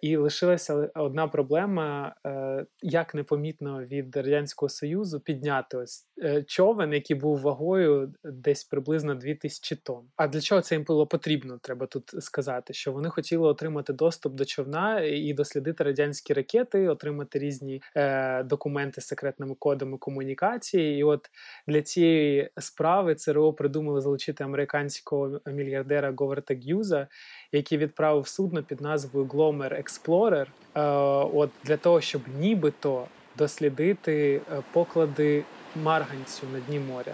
і 0.00 0.16
лишилася 0.16 0.90
одна 0.94 1.28
проблема: 1.28 2.14
як 2.82 3.14
не 3.14 3.22
помітити 3.22 3.43
непомітно 3.44 3.84
від 3.84 4.16
радянського 4.16 4.68
союзу 4.68 5.20
підняти 5.20 5.76
ось 5.76 6.06
е, 6.22 6.42
човен, 6.42 6.92
який 6.92 7.16
був 7.16 7.38
вагою 7.40 8.12
десь 8.24 8.64
приблизно 8.64 9.14
2000 9.14 9.76
тонн. 9.76 10.04
А 10.16 10.28
для 10.28 10.40
чого 10.40 10.60
це 10.60 10.74
їм 10.74 10.84
було 10.84 11.06
потрібно? 11.06 11.58
Треба 11.62 11.86
тут 11.86 12.14
сказати, 12.18 12.74
що 12.74 12.92
вони 12.92 13.08
хотіли 13.08 13.48
отримати 13.48 13.92
доступ 13.92 14.34
до 14.34 14.44
човна 14.44 15.00
і 15.00 15.32
дослідити 15.32 15.84
радянські 15.84 16.32
ракети, 16.32 16.88
отримати 16.88 17.38
різні 17.38 17.82
е, 17.96 18.42
документи 18.42 19.00
з 19.00 19.06
секретними 19.06 19.54
кодами 19.58 19.98
комунікації. 19.98 20.98
І 20.98 21.04
от 21.04 21.30
для 21.66 21.82
цієї 21.82 22.50
справи 22.58 23.14
ЦРО 23.14 23.52
придумали 23.52 24.00
залучити 24.00 24.44
американського 24.44 25.40
мільярдера 25.46 26.14
Говарта 26.16 26.54
Г'юза, 26.54 27.08
який 27.56 27.78
відправив 27.78 28.28
судно 28.28 28.62
під 28.62 28.80
назвою 28.80 29.26
Гломер 29.26 29.74
Експлорер. 29.74 30.48
От 31.34 31.50
для 31.64 31.76
того, 31.76 32.00
щоб 32.00 32.22
нібито 32.40 33.06
дослідити 33.38 34.40
е, 34.52 34.62
поклади 34.72 35.44
марганцю 35.82 36.46
на 36.52 36.60
дні 36.60 36.78
моря. 36.78 37.12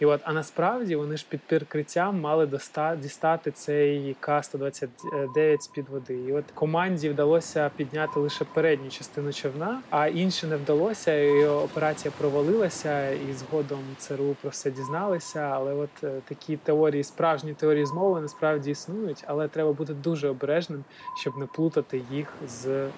І 0.00 0.06
от, 0.06 0.20
а 0.24 0.32
насправді 0.32 0.96
вони 0.96 1.16
ж 1.16 1.26
під 1.28 1.40
прикриттям 1.40 2.20
мали 2.20 2.46
доста, 2.46 2.96
дістати 2.96 3.50
цей 3.50 4.16
К-129 4.20 5.60
з 5.60 5.66
під 5.66 5.88
води. 5.88 6.14
І 6.28 6.32
от 6.32 6.44
команді 6.54 7.08
вдалося 7.08 7.70
підняти 7.76 8.20
лише 8.20 8.44
передню 8.44 8.90
частину 8.90 9.32
човна, 9.32 9.80
а 9.90 10.06
інше 10.06 10.46
не 10.46 10.56
вдалося. 10.56 11.14
і 11.14 11.44
Операція 11.46 12.12
провалилася, 12.18 13.10
і 13.10 13.32
згодом 13.32 13.80
ЦРУ 13.98 14.36
про 14.40 14.50
все 14.50 14.70
дізналися. 14.70 15.40
Але 15.40 15.72
от 15.72 16.04
е, 16.04 16.20
такі 16.28 16.56
теорії, 16.56 17.02
справжні 17.02 17.54
теорії 17.54 17.86
змови 17.86 18.20
насправді 18.20 18.70
існують, 18.70 19.24
але 19.26 19.48
треба 19.48 19.72
бути 19.72 19.94
дуже 19.94 20.28
обережним, 20.28 20.84
щоб 21.20 21.36
не 21.36 21.46
плутати 21.46 22.02
їх 22.10 22.32
з 22.48 22.88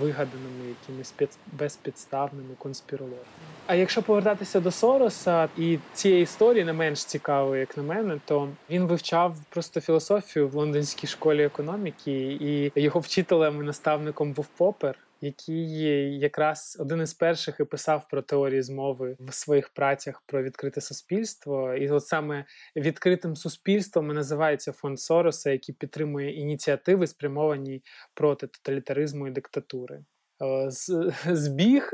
вигаданими, 0.00 0.68
якимись 0.80 1.14
безпідставними 1.52 2.54
конспірологами. 2.58 3.22
А 3.66 3.74
якщо 3.74 4.02
повертатися 4.02 4.60
до 4.60 4.70
Сороса 4.70 5.48
і 5.58 5.78
цієї 5.94 6.22
історії 6.22 6.64
не 6.64 6.72
менш 6.72 7.04
цікавої, 7.04 7.60
як 7.60 7.76
на 7.76 7.82
мене, 7.82 8.20
то 8.24 8.48
він 8.70 8.86
вивчав 8.86 9.36
просто 9.50 9.80
філософію 9.80 10.48
в 10.48 10.54
лондонській 10.54 11.06
школі 11.06 11.44
економіки, 11.44 12.38
і 12.40 12.72
його 12.76 13.00
вчителем 13.00 13.62
і 13.62 13.64
наставником 13.64 14.32
був 14.32 14.46
Попер 14.46 14.98
який 15.22 16.18
якраз 16.18 16.76
один 16.80 17.00
із 17.00 17.14
перших 17.14 17.60
і 17.60 17.64
писав 17.64 18.08
про 18.10 18.22
теорії 18.22 18.62
змови 18.62 19.16
в 19.20 19.34
своїх 19.34 19.68
працях 19.68 20.22
про 20.26 20.42
відкрите 20.42 20.80
суспільство. 20.80 21.74
І 21.74 21.88
от 21.90 22.06
саме 22.06 22.44
відкритим 22.76 23.36
суспільством 23.36 24.10
і 24.10 24.14
називається 24.14 24.72
фонд 24.72 25.00
Сороса, 25.00 25.50
який 25.50 25.74
підтримує 25.74 26.34
ініціативи, 26.34 27.06
спрямовані 27.06 27.82
проти 28.14 28.46
тоталітаризму 28.46 29.26
і 29.28 29.30
диктатури. 29.30 30.04
Збіг 31.26 31.92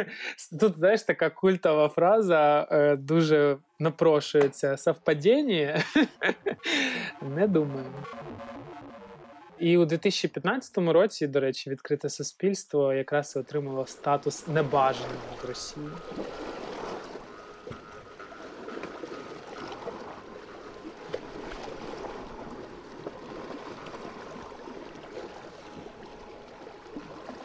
тут 0.60 0.76
знаєш 0.78 1.02
така 1.02 1.30
культова 1.30 1.88
фраза 1.88 2.68
е, 2.70 2.96
дуже 2.96 3.56
напрошується 3.78 4.76
совпадіння? 4.76 5.82
Не 7.36 7.48
думаю. 7.48 7.86
І 9.60 9.76
у 9.76 9.84
2015 9.84 10.78
році, 10.78 11.26
до 11.26 11.40
речі, 11.40 11.70
відкрите 11.70 12.08
суспільство 12.08 12.92
якраз 12.92 13.36
отримало 13.36 13.86
статус 13.86 14.48
небажаного 14.48 15.36
в 15.42 15.48
Росії. 15.48 15.86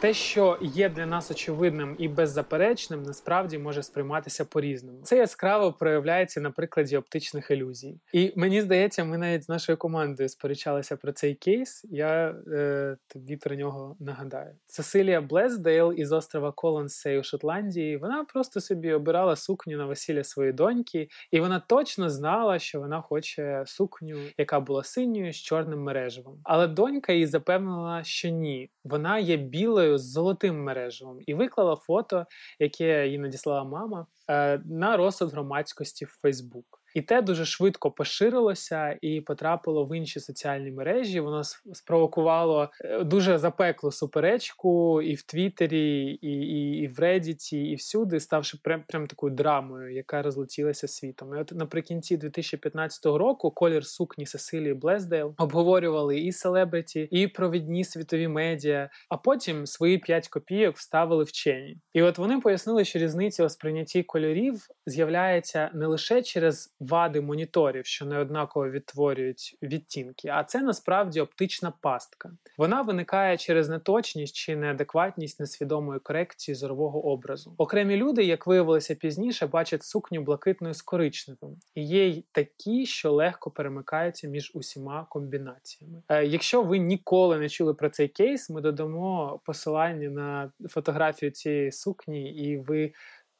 Те, 0.06 0.14
що 0.14 0.58
є 0.60 0.88
для 0.88 1.06
нас 1.06 1.30
очевидним 1.30 1.96
і 1.98 2.08
беззаперечним, 2.08 3.02
насправді 3.02 3.58
може 3.58 3.82
сприйматися 3.82 4.44
по-різному. 4.44 4.98
Це 5.02 5.16
яскраво 5.16 5.72
проявляється 5.72 6.40
на 6.40 6.50
прикладі 6.50 6.96
оптичних 6.96 7.50
ілюзій. 7.50 8.00
І 8.12 8.32
мені 8.36 8.62
здається, 8.62 9.04
ми 9.04 9.18
навіть 9.18 9.44
з 9.44 9.48
нашою 9.48 9.78
командою 9.78 10.28
сперечалися 10.28 10.96
про 10.96 11.12
цей 11.12 11.34
кейс. 11.34 11.84
Я 11.90 12.34
е, 12.52 12.96
тобі 13.06 13.36
про 13.36 13.56
нього 13.56 13.96
нагадаю. 14.00 14.54
Цесилія 14.66 15.20
Блесдейл 15.20 15.94
із 15.96 16.12
острова 16.12 16.52
Колонсей 16.52 17.18
у 17.18 17.22
Шотландії. 17.22 17.96
Вона 17.96 18.24
просто 18.24 18.60
собі 18.60 18.92
обирала 18.92 19.36
сукню 19.36 19.76
на 19.76 19.86
весілля 19.86 20.24
своєї 20.24 20.52
доньки, 20.52 21.08
і 21.30 21.40
вона 21.40 21.60
точно 21.60 22.10
знала, 22.10 22.58
що 22.58 22.80
вона 22.80 23.00
хоче 23.00 23.64
сукню, 23.66 24.16
яка 24.38 24.60
була 24.60 24.84
синьою 24.84 25.32
з 25.32 25.36
чорним 25.36 25.82
мережевом. 25.82 26.40
Але 26.44 26.66
донька 26.66 27.12
їй 27.12 27.26
запевнила, 27.26 28.04
що 28.04 28.28
ні, 28.28 28.70
вона 28.90 29.18
є 29.18 29.36
білою 29.36 29.98
з 29.98 30.12
золотим 30.12 30.64
мережевим 30.64 31.18
і 31.26 31.34
виклала 31.34 31.76
фото, 31.76 32.26
яке 32.58 33.08
їй 33.08 33.18
надіслала 33.18 33.64
мама, 33.64 34.06
е, 34.30 34.58
на 34.64 34.96
розсуд 34.96 35.32
громадськості 35.32 36.04
в 36.04 36.18
Фейсбук. 36.22 36.75
І 36.96 37.02
те 37.02 37.22
дуже 37.22 37.44
швидко 37.44 37.90
поширилося 37.90 38.98
і 39.00 39.20
потрапило 39.20 39.86
в 39.86 39.96
інші 39.96 40.20
соціальні 40.20 40.70
мережі. 40.70 41.20
Воно 41.20 41.42
спровокувало 41.72 42.70
е, 42.80 43.04
дуже 43.04 43.38
запеклу 43.38 43.92
суперечку 43.92 45.02
і 45.02 45.14
в 45.14 45.22
Твіттері, 45.22 46.18
і 46.22 46.28
і, 46.30 46.82
і 46.82 46.88
в 46.88 46.98
Reddit, 46.98 47.54
і 47.54 47.74
всюди, 47.74 48.20
ставши 48.20 48.58
прям, 48.62 48.84
прям 48.88 49.06
такою 49.06 49.34
драмою, 49.34 49.94
яка 49.94 50.22
розлетілася 50.22 50.88
світом. 50.88 51.34
І 51.34 51.38
от 51.38 51.52
наприкінці 51.52 52.16
2015 52.16 53.06
року 53.06 53.50
колір 53.50 53.86
сукні 53.86 54.26
Сесилії 54.26 54.74
Блездейл 54.74 55.34
обговорювали 55.38 56.18
і 56.18 56.32
селебриті, 56.32 57.08
і 57.10 57.26
провідні 57.26 57.84
світові 57.84 58.28
медіа. 58.28 58.90
А 59.08 59.16
потім 59.16 59.66
свої 59.66 59.98
п'ять 59.98 60.28
копійок 60.28 60.76
вставили 60.76 61.24
вчені. 61.24 61.78
І 61.92 62.02
от 62.02 62.18
вони 62.18 62.40
пояснили, 62.40 62.84
що 62.84 62.98
різниця 62.98 63.44
у 63.44 63.48
сприйнятті 63.48 64.02
кольорів 64.02 64.66
з'являється 64.86 65.70
не 65.74 65.86
лише 65.86 66.22
через 66.22 66.76
вади 66.86 67.20
моніторів, 67.20 67.86
що 67.86 68.04
неоднаково 68.04 68.70
відтворюють 68.70 69.58
відтінки, 69.62 70.28
а 70.28 70.44
це 70.44 70.62
насправді 70.62 71.20
оптична 71.20 71.72
пастка. 71.80 72.30
Вона 72.58 72.82
виникає 72.82 73.36
через 73.36 73.68
неточність 73.68 74.36
чи 74.36 74.56
неадекватність 74.56 75.40
несвідомої 75.40 76.00
корекції 76.00 76.54
зорового 76.54 77.06
образу. 77.06 77.54
Окремі 77.58 77.96
люди, 77.96 78.24
як 78.24 78.46
виявилося 78.46 78.94
пізніше, 78.94 79.46
бачать 79.46 79.84
сукню 79.84 80.22
блакитною 80.22 80.74
з 80.74 80.82
коричневим, 80.82 81.56
і 81.74 81.82
є 81.82 82.08
й 82.08 82.24
такі, 82.32 82.86
що 82.86 83.12
легко 83.12 83.50
перемикаються 83.50 84.28
між 84.28 84.52
усіма 84.54 85.06
комбінаціями. 85.10 86.02
Е, 86.08 86.24
якщо 86.24 86.62
ви 86.62 86.78
ніколи 86.78 87.38
не 87.38 87.48
чули 87.48 87.74
про 87.74 87.90
цей 87.90 88.08
кейс, 88.08 88.50
ми 88.50 88.60
додамо 88.60 89.40
посилання 89.44 90.10
на 90.10 90.52
фотографію 90.68 91.30
цієї 91.30 91.72
сукні, 91.72 92.30
і 92.30 92.56
ви 92.56 92.92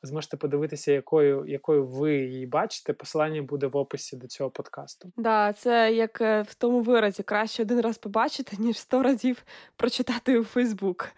зможете 0.07 0.37
подивитися, 0.37 0.93
якою 0.93 1.47
якою 1.47 1.87
ви 1.87 2.17
її 2.17 2.47
бачите. 2.47 2.93
Посилання 2.93 3.43
буде 3.43 3.67
в 3.67 3.77
описі 3.77 4.17
до 4.17 4.27
цього 4.27 4.51
подкасту. 4.51 5.13
Да, 5.17 5.53
це 5.53 5.93
як 5.93 6.21
е, 6.21 6.43
в 6.43 6.55
тому 6.55 6.81
виразі 6.81 7.23
краще 7.23 7.63
один 7.63 7.81
раз 7.81 7.99
побачити, 7.99 8.57
ніж 8.59 8.79
сто 8.79 9.03
разів 9.03 9.45
прочитати 9.77 10.39
у 10.39 10.45
Фейсбук. 10.45 11.09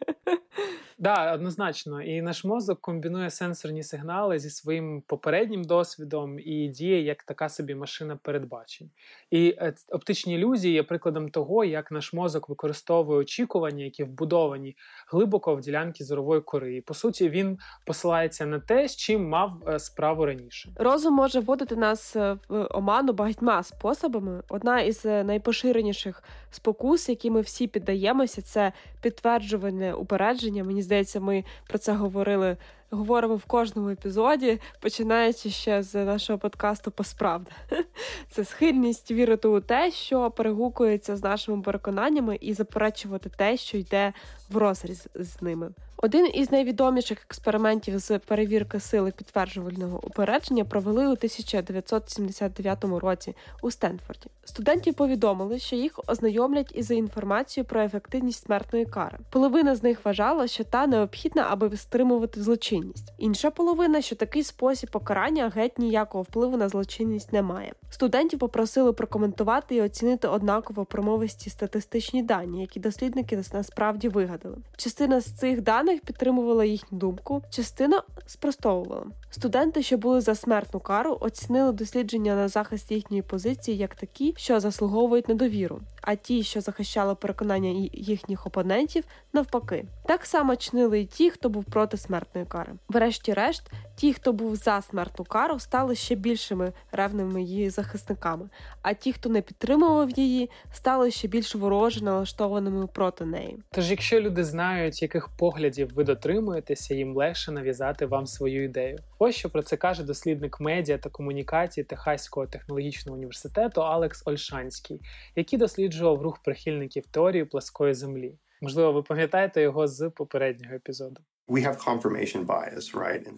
Да, 1.00 1.34
однозначно. 1.34 2.02
І 2.02 2.22
наш 2.22 2.44
мозок 2.44 2.80
комбінує 2.80 3.30
сенсорні 3.30 3.82
сигнали 3.82 4.38
зі 4.38 4.50
своїм 4.50 5.02
попереднім 5.06 5.64
досвідом 5.64 6.38
і 6.38 6.68
діє 6.68 7.02
як 7.02 7.22
така 7.22 7.48
собі 7.48 7.74
машина 7.74 8.18
передбачень. 8.22 8.90
І 9.30 9.54
е, 9.58 9.74
оптичні 9.88 10.34
ілюзії 10.34 10.74
є 10.74 10.82
прикладом 10.82 11.28
того, 11.28 11.64
як 11.64 11.90
наш 11.90 12.12
мозок 12.12 12.48
використовує 12.48 13.20
очікування, 13.20 13.84
які 13.84 14.04
вбудовані 14.04 14.76
глибоко 15.12 15.56
в 15.56 15.60
ділянки 15.60 16.04
зорової 16.04 16.40
кори. 16.40 16.76
І 16.76 16.80
по 16.80 16.94
суті, 16.94 17.28
він 17.28 17.58
посилається 17.86 18.46
на 18.46 18.60
те, 18.60 18.77
з 18.86 18.96
чим 18.96 19.28
мав 19.28 19.52
е, 19.68 19.78
справу 19.78 20.26
раніше. 20.26 20.70
Розум 20.76 21.14
може 21.14 21.40
вводити 21.40 21.76
нас 21.76 22.16
е, 22.16 22.36
в 22.48 22.66
оману 22.70 23.12
багатьма 23.12 23.62
способами. 23.62 24.42
Одна 24.48 24.80
із 24.80 25.04
найпоширеніших 25.04 26.22
спокус, 26.50 27.08
які 27.08 27.30
ми 27.30 27.40
всі 27.40 27.66
піддаємося, 27.66 28.42
це 28.42 28.72
підтверджуване 29.00 29.94
упередження. 29.94 30.64
Мені 30.64 30.82
здається, 30.82 31.20
ми 31.20 31.44
про 31.68 31.78
це 31.78 31.92
говорили. 31.92 32.56
Говоримо 32.90 33.36
в 33.36 33.44
кожному 33.44 33.90
епізоді, 33.90 34.60
починаючи 34.80 35.50
ще 35.50 35.82
з 35.82 36.04
нашого 36.04 36.38
подкасту 36.38 36.90
Посправда. 36.90 37.50
Це 38.30 38.44
схильність 38.44 39.10
вірити 39.10 39.48
у 39.48 39.60
те, 39.60 39.90
що 39.90 40.30
перегукується 40.30 41.16
з 41.16 41.22
нашими 41.22 41.62
переконаннями, 41.62 42.38
і 42.40 42.54
заперечувати 42.54 43.30
те, 43.36 43.56
що 43.56 43.78
йде 43.78 44.12
в 44.50 44.56
розріз 44.56 45.08
з 45.14 45.42
ними. 45.42 45.70
Один 46.02 46.30
із 46.34 46.52
найвідоміших 46.52 47.18
експериментів 47.18 47.98
з 47.98 48.18
перевірки 48.18 48.80
сили 48.80 49.10
підтверджувального 49.10 50.00
упередження 50.02 50.64
провели 50.64 51.06
у 51.06 51.12
1979 51.12 52.84
році 52.84 53.34
у 53.62 53.70
Стенфорді. 53.70 54.26
Студентів 54.44 54.94
повідомили, 54.94 55.58
що 55.58 55.76
їх 55.76 56.00
ознайомлять 56.06 56.72
із 56.74 56.90
інформацією 56.90 57.68
про 57.68 57.82
ефективність 57.82 58.44
смертної 58.44 58.86
кари. 58.86 59.18
Половина 59.30 59.74
з 59.74 59.82
них 59.82 60.04
вважала, 60.04 60.46
що 60.46 60.64
та 60.64 60.86
необхідна, 60.86 61.46
аби 61.50 61.76
стримувати 61.76 62.42
злочин 62.42 62.77
злочинність. 62.78 63.12
Інша 63.18 63.50
половина, 63.50 64.02
що 64.02 64.16
такий 64.16 64.44
спосіб 64.44 64.90
покарання 64.90 65.52
геть 65.54 65.78
ніякого 65.78 66.22
впливу 66.22 66.56
на 66.56 66.68
злочинність 66.68 67.32
не 67.32 67.42
має. 67.42 67.72
Студентів 67.90 68.38
попросили 68.38 68.92
прокоментувати 68.92 69.74
і 69.74 69.82
оцінити 69.82 70.28
однаково 70.28 70.84
промовисті 70.84 71.50
статистичні 71.50 72.22
дані, 72.22 72.60
які 72.60 72.80
дослідники 72.80 73.42
насправді 73.52 74.08
вигадали. 74.08 74.56
Частина 74.76 75.20
з 75.20 75.24
цих 75.24 75.60
даних 75.60 76.00
підтримувала 76.00 76.64
їхню 76.64 76.98
думку, 76.98 77.42
частина 77.50 78.02
спростовувала. 78.26 79.06
Студенти, 79.30 79.82
що 79.82 79.98
були 79.98 80.20
за 80.20 80.34
смертну 80.34 80.80
кару, 80.80 81.18
оцінили 81.20 81.72
дослідження 81.72 82.34
на 82.36 82.48
захист 82.48 82.92
їхньої 82.92 83.22
позиції 83.22 83.76
як 83.76 83.94
такі, 83.94 84.34
що 84.36 84.60
заслуговують 84.60 85.28
на 85.28 85.34
довіру, 85.34 85.80
а 86.02 86.14
ті, 86.14 86.42
що 86.42 86.60
захищали 86.60 87.14
переконання 87.14 87.88
їхніх 87.92 88.46
опонентів, 88.46 89.04
навпаки. 89.32 89.84
Так 90.06 90.26
само 90.26 90.56
чинили 90.56 91.00
й 91.00 91.06
ті, 91.06 91.30
хто 91.30 91.48
був 91.48 91.64
проти 91.64 91.96
смертної 91.96 92.46
кари. 92.46 92.72
Врешті-решт, 92.88 93.70
ті, 93.96 94.12
хто 94.12 94.32
був 94.32 94.56
за 94.56 94.82
смертну 94.82 95.24
кару, 95.24 95.58
стали 95.58 95.94
ще 95.94 96.14
більшими 96.14 96.72
ревними 96.92 97.42
її 97.42 97.70
захисниками, 97.70 98.48
а 98.82 98.92
ті, 98.94 99.12
хто 99.12 99.28
не 99.28 99.42
підтримував 99.42 100.10
її, 100.10 100.50
стали 100.72 101.10
ще 101.10 101.28
більш 101.28 101.54
вороже 101.54 102.04
налаштованими 102.04 102.86
проти 102.86 103.24
неї. 103.24 103.58
Тож, 103.70 103.90
якщо 103.90 104.20
люди 104.20 104.44
знають, 104.44 105.02
яких 105.02 105.28
поглядів 105.28 105.90
ви 105.94 106.04
дотримуєтеся, 106.04 106.94
їм 106.94 107.16
легше 107.16 107.52
нав'язати 107.52 108.06
вам 108.06 108.26
свою 108.26 108.64
ідею. 108.64 108.98
Ось 109.18 109.34
що 109.34 109.50
про 109.50 109.62
це 109.62 109.76
каже 109.76 110.02
дослідник 110.02 110.60
медіа 110.60 110.98
та 110.98 111.10
комунікації 111.10 111.84
Техаського 111.84 112.46
технологічного 112.46 113.16
університету 113.16 113.82
Алекс 113.82 114.22
Ольшанський, 114.26 115.00
який 115.36 115.58
досліджував 115.58 116.22
рух 116.22 116.38
прихильників 116.44 117.06
теорії 117.06 117.44
пласкої 117.44 117.94
землі. 117.94 118.38
Можливо, 118.62 118.92
ви 118.92 119.02
пам'ятаєте 119.02 119.62
його 119.62 119.86
з 119.88 120.10
попереднього 120.10 120.74
епізоду. 120.74 121.20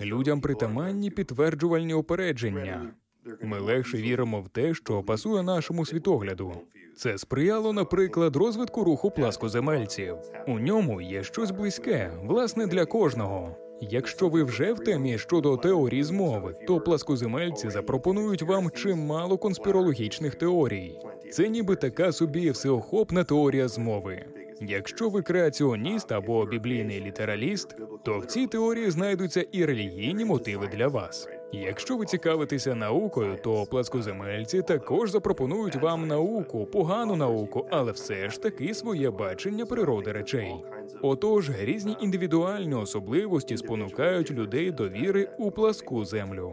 Людям 0.01 0.41
притаманні 0.41 1.11
підтверджувальні 1.11 1.95
упередження. 1.95 2.95
Ми 3.43 3.59
легше 3.59 3.97
віримо 3.97 4.41
в 4.41 4.49
те, 4.49 4.75
що 4.75 5.03
пасує 5.03 5.43
нашому 5.43 5.87
світогляду. 5.87 6.53
Це 6.97 7.19
сприяло, 7.19 7.73
наприклад, 7.73 8.37
розвитку 8.37 8.85
руху 8.85 9.11
пласкоземельців. 9.11 10.17
У 10.47 10.59
ньому 10.59 11.01
є 11.01 11.23
щось 11.23 11.51
близьке, 11.51 12.11
власне, 12.25 12.67
для 12.67 12.85
кожного. 12.85 13.57
Якщо 13.81 14.29
ви 14.29 14.43
вже 14.43 14.73
в 14.73 14.79
темі 14.79 15.19
щодо 15.19 15.57
теорії 15.57 16.05
змови, 16.05 16.55
то 16.67 16.81
пласкоземельці 16.81 17.71
запропонують 17.71 18.43
вам 18.43 18.71
чимало 18.71 19.39
конспірологічних 19.39 20.35
теорій. 20.35 20.99
Це 21.33 21.49
ніби 21.49 21.77
така 21.77 22.13
собі 22.13 22.51
всеохопна 22.51 23.25
теорія 23.25 23.69
змови. 23.69 24.25
Якщо 24.61 25.09
ви 25.09 25.23
креаціоніст 25.23 26.13
або 26.13 26.47
біблійний 26.47 27.01
літераліст, 27.01 27.77
то 28.05 28.19
в 28.19 28.27
цій 28.27 28.47
теорії 28.47 28.91
знайдуться 28.91 29.45
і 29.53 29.65
релігійні 29.65 30.25
мотиви 30.25 30.69
для 30.73 30.89
вас. 30.89 31.29
Якщо 31.53 31.97
ви 31.97 32.07
цікавитеся 32.07 32.75
наукою, 32.75 33.39
то 33.43 33.67
пласкоземельці 33.67 34.63
також 34.63 35.11
запропонують 35.11 35.77
вам 35.77 36.07
науку, 36.07 36.67
погану 36.67 37.17
науку, 37.17 37.67
але 37.71 37.93
все 37.93 38.31
ж 38.31 38.43
таки 38.43 38.75
своє 38.75 39.11
бачення 39.11 39.67
природи 39.67 40.13
речей. 40.13 40.55
Отож, 41.03 41.51
різні 41.61 41.97
індивідуальні 42.01 42.75
особливості 42.75 43.57
спонукають 43.57 44.31
людей 44.31 44.71
до 44.71 44.89
віри 44.89 45.29
у 45.39 45.51
пласку 45.51 46.05
землю. 46.05 46.53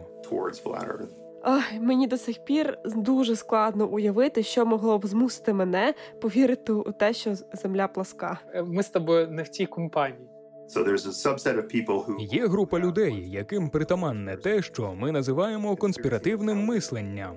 Ой, 1.44 1.80
мені 1.80 2.08
до 2.08 2.18
сих 2.18 2.46
пір 2.46 2.78
дуже 2.86 3.36
складно 3.36 3.88
уявити, 3.88 4.44
що 4.44 4.66
могло 4.66 5.00
б 5.00 5.08
змусити 5.08 5.54
мене 5.54 5.94
повірити 6.22 6.74
у 6.74 6.92
те, 6.92 7.14
що 7.14 7.36
земля 7.54 7.88
пласка. 7.88 8.40
Е, 8.54 8.64
ми 8.64 8.84
з 8.84 8.90
тобою 8.90 9.28
не 9.28 9.44
в 9.44 9.50
тій 9.50 9.66
компанії. 9.66 10.27
Є 12.20 12.48
група 12.48 12.80
людей, 12.80 13.30
яким 13.30 13.70
притаманне 13.70 14.38
те, 14.38 14.62
що 14.62 14.94
ми 14.96 15.12
називаємо 15.12 15.76
конспіративним 15.76 16.66
мисленням. 16.66 17.36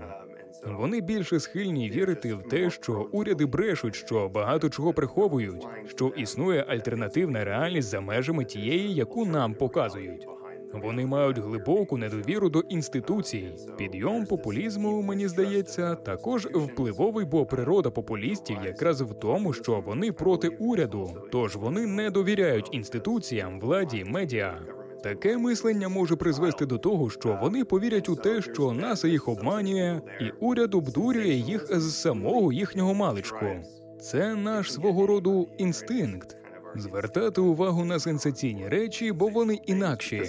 Вони 0.66 1.00
більше 1.00 1.40
схильні 1.40 1.90
вірити 1.90 2.34
в 2.34 2.42
те, 2.42 2.70
що 2.70 3.08
уряди 3.12 3.46
брешуть, 3.46 3.94
що 3.94 4.28
багато 4.28 4.68
чого 4.68 4.92
приховують, 4.92 5.66
що 5.86 6.08
існує 6.08 6.64
альтернативна 6.68 7.44
реальність 7.44 7.88
за 7.88 8.00
межами 8.00 8.44
тієї, 8.44 8.94
яку 8.94 9.24
нам 9.24 9.54
показують. 9.54 10.26
Вони 10.72 11.06
мають 11.06 11.38
глибоку 11.38 11.96
недовіру 11.96 12.48
до 12.48 12.60
інституцій. 12.60 13.52
Підйом 13.78 14.26
популізму, 14.26 15.02
мені 15.02 15.28
здається, 15.28 15.94
також 15.94 16.46
впливовий, 16.46 17.24
бо 17.24 17.46
природа 17.46 17.90
популістів 17.90 18.56
якраз 18.64 19.00
в 19.00 19.14
тому, 19.14 19.52
що 19.52 19.80
вони 19.80 20.12
проти 20.12 20.48
уряду, 20.48 21.10
тож 21.32 21.56
вони 21.56 21.86
не 21.86 22.10
довіряють 22.10 22.68
інституціям, 22.72 23.60
владі, 23.60 24.04
медіа. 24.04 24.58
Таке 25.02 25.38
мислення 25.38 25.88
може 25.88 26.16
призвести 26.16 26.66
до 26.66 26.78
того, 26.78 27.10
що 27.10 27.38
вони 27.42 27.64
повірять 27.64 28.08
у 28.08 28.16
те, 28.16 28.42
що 28.42 28.72
НАСА 28.72 29.08
їх 29.08 29.28
обманює, 29.28 30.00
і 30.20 30.30
уряд 30.40 30.74
обдурює 30.74 31.34
їх 31.34 31.80
з 31.80 31.94
самого 31.94 32.52
їхнього 32.52 32.94
маличку. 32.94 33.46
Це 34.00 34.34
наш 34.34 34.72
свого 34.72 35.06
роду 35.06 35.48
інстинкт 35.58 36.36
звертати 36.76 37.40
увагу 37.40 37.84
на 37.84 37.98
сенсаційні 37.98 38.68
речі, 38.68 39.12
бо 39.12 39.28
вони 39.28 39.54
інакші. 39.54 40.22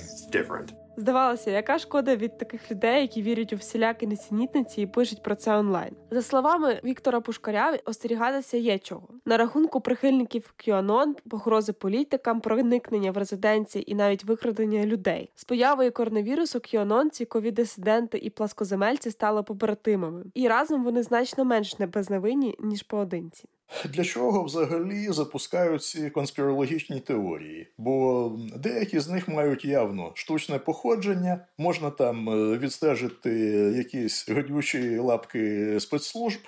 Здавалося, 0.97 1.51
яка 1.51 1.79
шкода 1.79 2.15
від 2.15 2.37
таких 2.37 2.71
людей, 2.71 3.01
які 3.01 3.21
вірять 3.21 3.53
у 3.53 3.55
всілякі 3.55 4.07
несенітниці 4.07 4.81
і 4.81 4.85
пишуть 4.85 5.23
про 5.23 5.35
це 5.35 5.57
онлайн. 5.57 5.95
За 6.11 6.21
словами 6.21 6.79
Віктора 6.83 7.21
Пушкаря, 7.21 7.77
остерігатися 7.85 8.57
є 8.57 8.79
чого 8.79 9.07
на 9.25 9.37
рахунку 9.37 9.81
прихильників 9.81 10.53
QAnon, 10.57 11.29
погрози 11.29 11.73
політикам, 11.73 12.41
проникнення 12.41 13.11
в 13.11 13.17
резиденції 13.17 13.91
і 13.91 13.95
навіть 13.95 14.23
викрадення 14.23 14.85
людей. 14.85 15.31
З 15.35 15.43
появою 15.43 15.91
коронавірусу 15.91 16.59
QAnon 16.59 17.25
ковід-дисиденти 17.25 18.17
і 18.17 18.29
пласкоземельці 18.29 19.11
стали 19.11 19.43
побратимами, 19.43 20.23
і 20.33 20.47
разом 20.47 20.83
вони 20.83 21.03
значно 21.03 21.45
менш 21.45 21.79
небезневинні 21.79 22.55
ніж 22.59 22.83
поодинці. 22.83 23.45
Для 23.85 24.03
чого 24.03 24.43
взагалі 24.43 25.07
запускають 25.11 25.83
ці 25.83 26.09
конспірологічні 26.09 26.99
теорії? 26.99 27.67
Бо 27.77 28.31
деякі 28.55 28.99
з 28.99 29.07
них 29.07 29.27
мають 29.27 29.65
явно 29.65 30.11
штучне 30.15 30.59
походження, 30.59 31.45
можна 31.57 31.89
там 31.89 32.29
е, 32.29 32.57
відстежити 32.57 33.31
якісь 33.77 34.29
гадючі 34.29 34.97
лапки 34.97 35.79
спецслужб, 35.79 36.39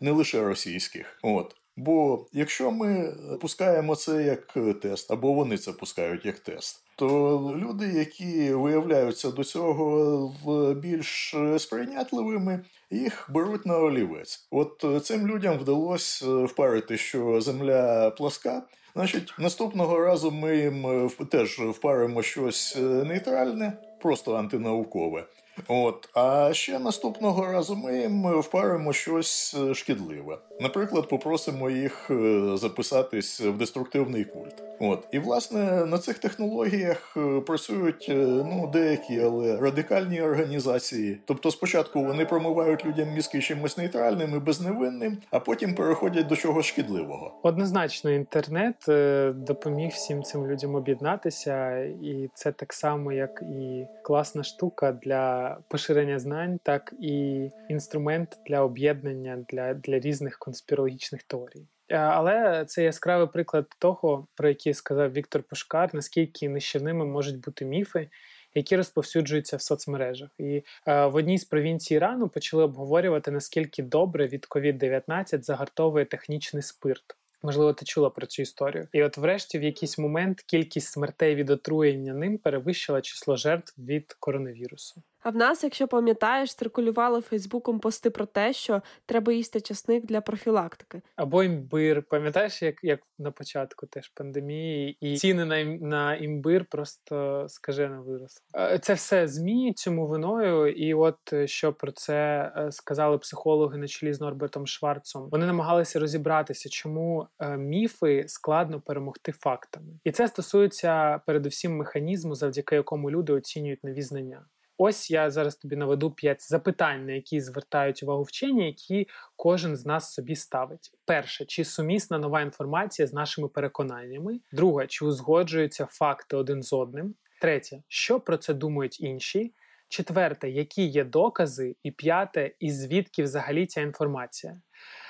не 0.00 0.10
лише 0.10 0.42
російських. 0.42 1.18
От. 1.22 1.56
Бо 1.76 2.26
якщо 2.32 2.70
ми 2.70 3.14
пускаємо 3.40 3.96
це 3.96 4.22
як 4.22 4.56
тест, 4.82 5.10
або 5.10 5.32
вони 5.32 5.58
це 5.58 5.72
пускають 5.72 6.26
як 6.26 6.38
тест, 6.38 6.82
то 7.02 7.54
люди, 7.56 7.86
які 7.86 8.54
виявляються 8.54 9.30
до 9.30 9.44
цього 9.44 10.74
більш 10.74 11.34
сприйнятливими, 11.58 12.60
їх 12.90 13.28
беруть 13.30 13.66
на 13.66 13.78
олівець. 13.78 14.46
От 14.50 14.84
цим 15.04 15.28
людям 15.28 15.58
вдалося 15.58 16.26
впарити, 16.26 16.96
що 16.96 17.40
земля 17.40 18.10
пласка. 18.10 18.62
Значить, 18.94 19.34
наступного 19.38 19.98
разу 19.98 20.30
ми 20.30 20.56
їм 20.56 21.10
теж 21.30 21.60
впаримо 21.60 22.22
щось 22.22 22.76
нейтральне, 22.80 23.72
просто 24.02 24.34
антинаукове. 24.34 25.24
От, 25.68 26.08
а 26.14 26.50
ще 26.52 26.78
наступного 26.78 27.46
разу 27.46 27.76
ми 27.76 28.40
впаримо 28.40 28.92
щось 28.92 29.56
шкідливе. 29.74 30.38
Наприклад, 30.60 31.08
попросимо 31.08 31.70
їх 31.70 32.10
записатись 32.54 33.40
в 33.40 33.52
деструктивний 33.52 34.24
культ. 34.24 34.62
От 34.84 35.08
і 35.12 35.18
власне 35.18 35.86
на 35.86 35.98
цих 35.98 36.18
технологіях 36.18 37.16
е, 37.16 37.40
працюють 37.40 38.06
е, 38.08 38.14
ну 38.24 38.70
деякі, 38.72 39.20
але 39.20 39.56
радикальні 39.56 40.22
організації. 40.22 41.20
Тобто, 41.24 41.50
спочатку 41.50 42.04
вони 42.04 42.24
промивають 42.24 42.86
людям 42.86 43.08
мізки 43.14 43.40
чимось 43.40 43.78
нейтральним 43.78 44.36
і 44.36 44.38
безневинним, 44.38 45.18
а 45.30 45.40
потім 45.40 45.74
переходять 45.74 46.26
до 46.26 46.36
чогось 46.36 46.66
шкідливого. 46.66 47.34
Однозначно, 47.42 48.10
інтернет 48.10 48.88
е, 48.88 49.32
допоміг 49.36 49.90
всім 49.90 50.22
цим 50.22 50.46
людям 50.46 50.74
об'єднатися, 50.74 51.78
і 51.78 52.30
це 52.34 52.52
так 52.52 52.72
само, 52.72 53.12
як 53.12 53.42
і 53.42 53.86
класна 54.02 54.42
штука 54.42 54.92
для 54.92 55.41
поширення 55.68 56.18
знань, 56.18 56.60
так 56.62 56.94
і 57.00 57.48
інструмент 57.68 58.38
для 58.46 58.62
об'єднання 58.62 59.44
для, 59.48 59.74
для 59.74 59.98
різних 59.98 60.38
конспірологічних 60.38 61.22
теорій. 61.22 61.66
Е, 61.88 61.96
але 61.96 62.64
це 62.64 62.84
яскравий 62.84 63.26
приклад 63.26 63.66
того, 63.78 64.26
про 64.34 64.48
який 64.48 64.74
сказав 64.74 65.12
Віктор 65.12 65.42
Пушкар, 65.42 65.90
наскільки 65.92 66.48
нищівними 66.48 67.04
можуть 67.04 67.40
бути 67.40 67.64
міфи, 67.64 68.08
які 68.54 68.76
розповсюджуються 68.76 69.56
в 69.56 69.62
соцмережах. 69.62 70.30
І 70.38 70.62
е, 70.86 71.06
в 71.06 71.14
одній 71.14 71.38
з 71.38 71.44
провінцій 71.44 71.94
Ірану 71.94 72.28
почали 72.28 72.62
обговорювати, 72.62 73.30
наскільки 73.30 73.82
добре 73.82 74.26
від 74.26 74.46
COVID-19 74.50 75.42
загартовує 75.42 76.04
технічний 76.04 76.62
спирт. 76.62 77.16
Можливо, 77.42 77.72
ти 77.72 77.84
чула 77.84 78.10
про 78.10 78.26
цю 78.26 78.42
історію. 78.42 78.88
І 78.92 79.02
от, 79.02 79.16
врешті, 79.16 79.58
в 79.58 79.62
якийсь 79.62 79.98
момент 79.98 80.42
кількість 80.42 80.88
смертей 80.88 81.34
від 81.34 81.50
отруєння 81.50 82.14
ним 82.14 82.38
перевищила 82.38 83.00
число 83.00 83.36
жертв 83.36 83.74
від 83.78 84.16
коронавірусу. 84.20 85.02
А 85.22 85.30
в 85.30 85.36
нас, 85.36 85.64
якщо 85.64 85.88
пам'ятаєш, 85.88 86.54
циркулювали 86.54 87.20
Фейсбуком 87.20 87.80
пости 87.80 88.10
про 88.10 88.26
те, 88.26 88.52
що 88.52 88.82
треба 89.06 89.32
їсти 89.32 89.60
часник 89.60 90.06
для 90.06 90.20
профілактики. 90.20 91.02
Або 91.16 91.42
імбир. 91.42 92.02
Пам'ятаєш, 92.02 92.62
як 92.62 92.84
як 92.84 93.00
на 93.18 93.30
початку 93.30 93.86
теж 93.86 94.08
пандемії, 94.08 94.96
і 95.00 95.16
ціни 95.16 95.44
на 95.44 95.64
на 95.64 96.16
імбир 96.16 96.64
просто 96.64 97.46
скажено 97.48 98.02
виросли. 98.02 98.40
Е, 98.56 98.78
це 98.78 98.94
все 98.94 99.28
змі 99.28 99.72
цьому 99.72 100.06
виною, 100.06 100.72
і 100.72 100.94
от 100.94 101.32
е, 101.32 101.46
що 101.46 101.72
про 101.72 101.92
це 101.92 102.52
е, 102.56 102.72
сказали 102.72 103.18
психологи 103.18 103.78
на 103.78 103.88
чолі 103.88 104.12
з 104.12 104.20
Норбертом 104.20 104.66
Шварцом. 104.66 105.28
Вони 105.30 105.46
намагалися 105.46 106.00
розібратися, 106.00 106.68
чому 106.68 107.28
міфи 107.58 108.24
складно 108.28 108.80
перемогти 108.80 109.32
фактами, 109.32 109.86
і 110.04 110.12
це 110.12 110.28
стосується 110.28 111.20
передусім 111.26 111.76
механізму, 111.76 112.34
завдяки 112.34 112.74
якому 112.74 113.10
люди 113.10 113.32
оцінюють 113.32 113.84
нові 113.84 114.02
знання. 114.02 114.44
Ось 114.84 115.10
я 115.10 115.30
зараз 115.30 115.56
тобі 115.56 115.76
наведу 115.76 116.10
п'ять 116.10 116.48
запитань, 116.48 117.06
на 117.06 117.12
які 117.12 117.40
звертають 117.40 118.02
увагу 118.02 118.22
вчені, 118.22 118.66
які 118.66 119.08
кожен 119.36 119.76
з 119.76 119.86
нас 119.86 120.12
собі 120.12 120.36
ставить. 120.36 120.92
Перше, 121.04 121.44
чи 121.44 121.64
сумісна 121.64 122.18
нова 122.18 122.40
інформація 122.40 123.08
з 123.08 123.12
нашими 123.12 123.48
переконаннями? 123.48 124.40
Друге, 124.52 124.86
чи 124.86 125.04
узгоджуються 125.04 125.86
факти 125.86 126.36
один 126.36 126.62
з 126.62 126.72
одним? 126.72 127.14
Третє, 127.40 127.82
що 127.88 128.20
про 128.20 128.36
це 128.36 128.54
думають 128.54 129.00
інші? 129.00 129.52
Четверте, 129.92 130.50
які 130.50 130.86
є 130.86 131.04
докази, 131.04 131.76
і 131.82 131.90
п'яте, 131.90 132.50
і 132.60 132.70
звідки 132.70 133.22
взагалі 133.22 133.66
ця 133.66 133.80
інформація. 133.80 134.60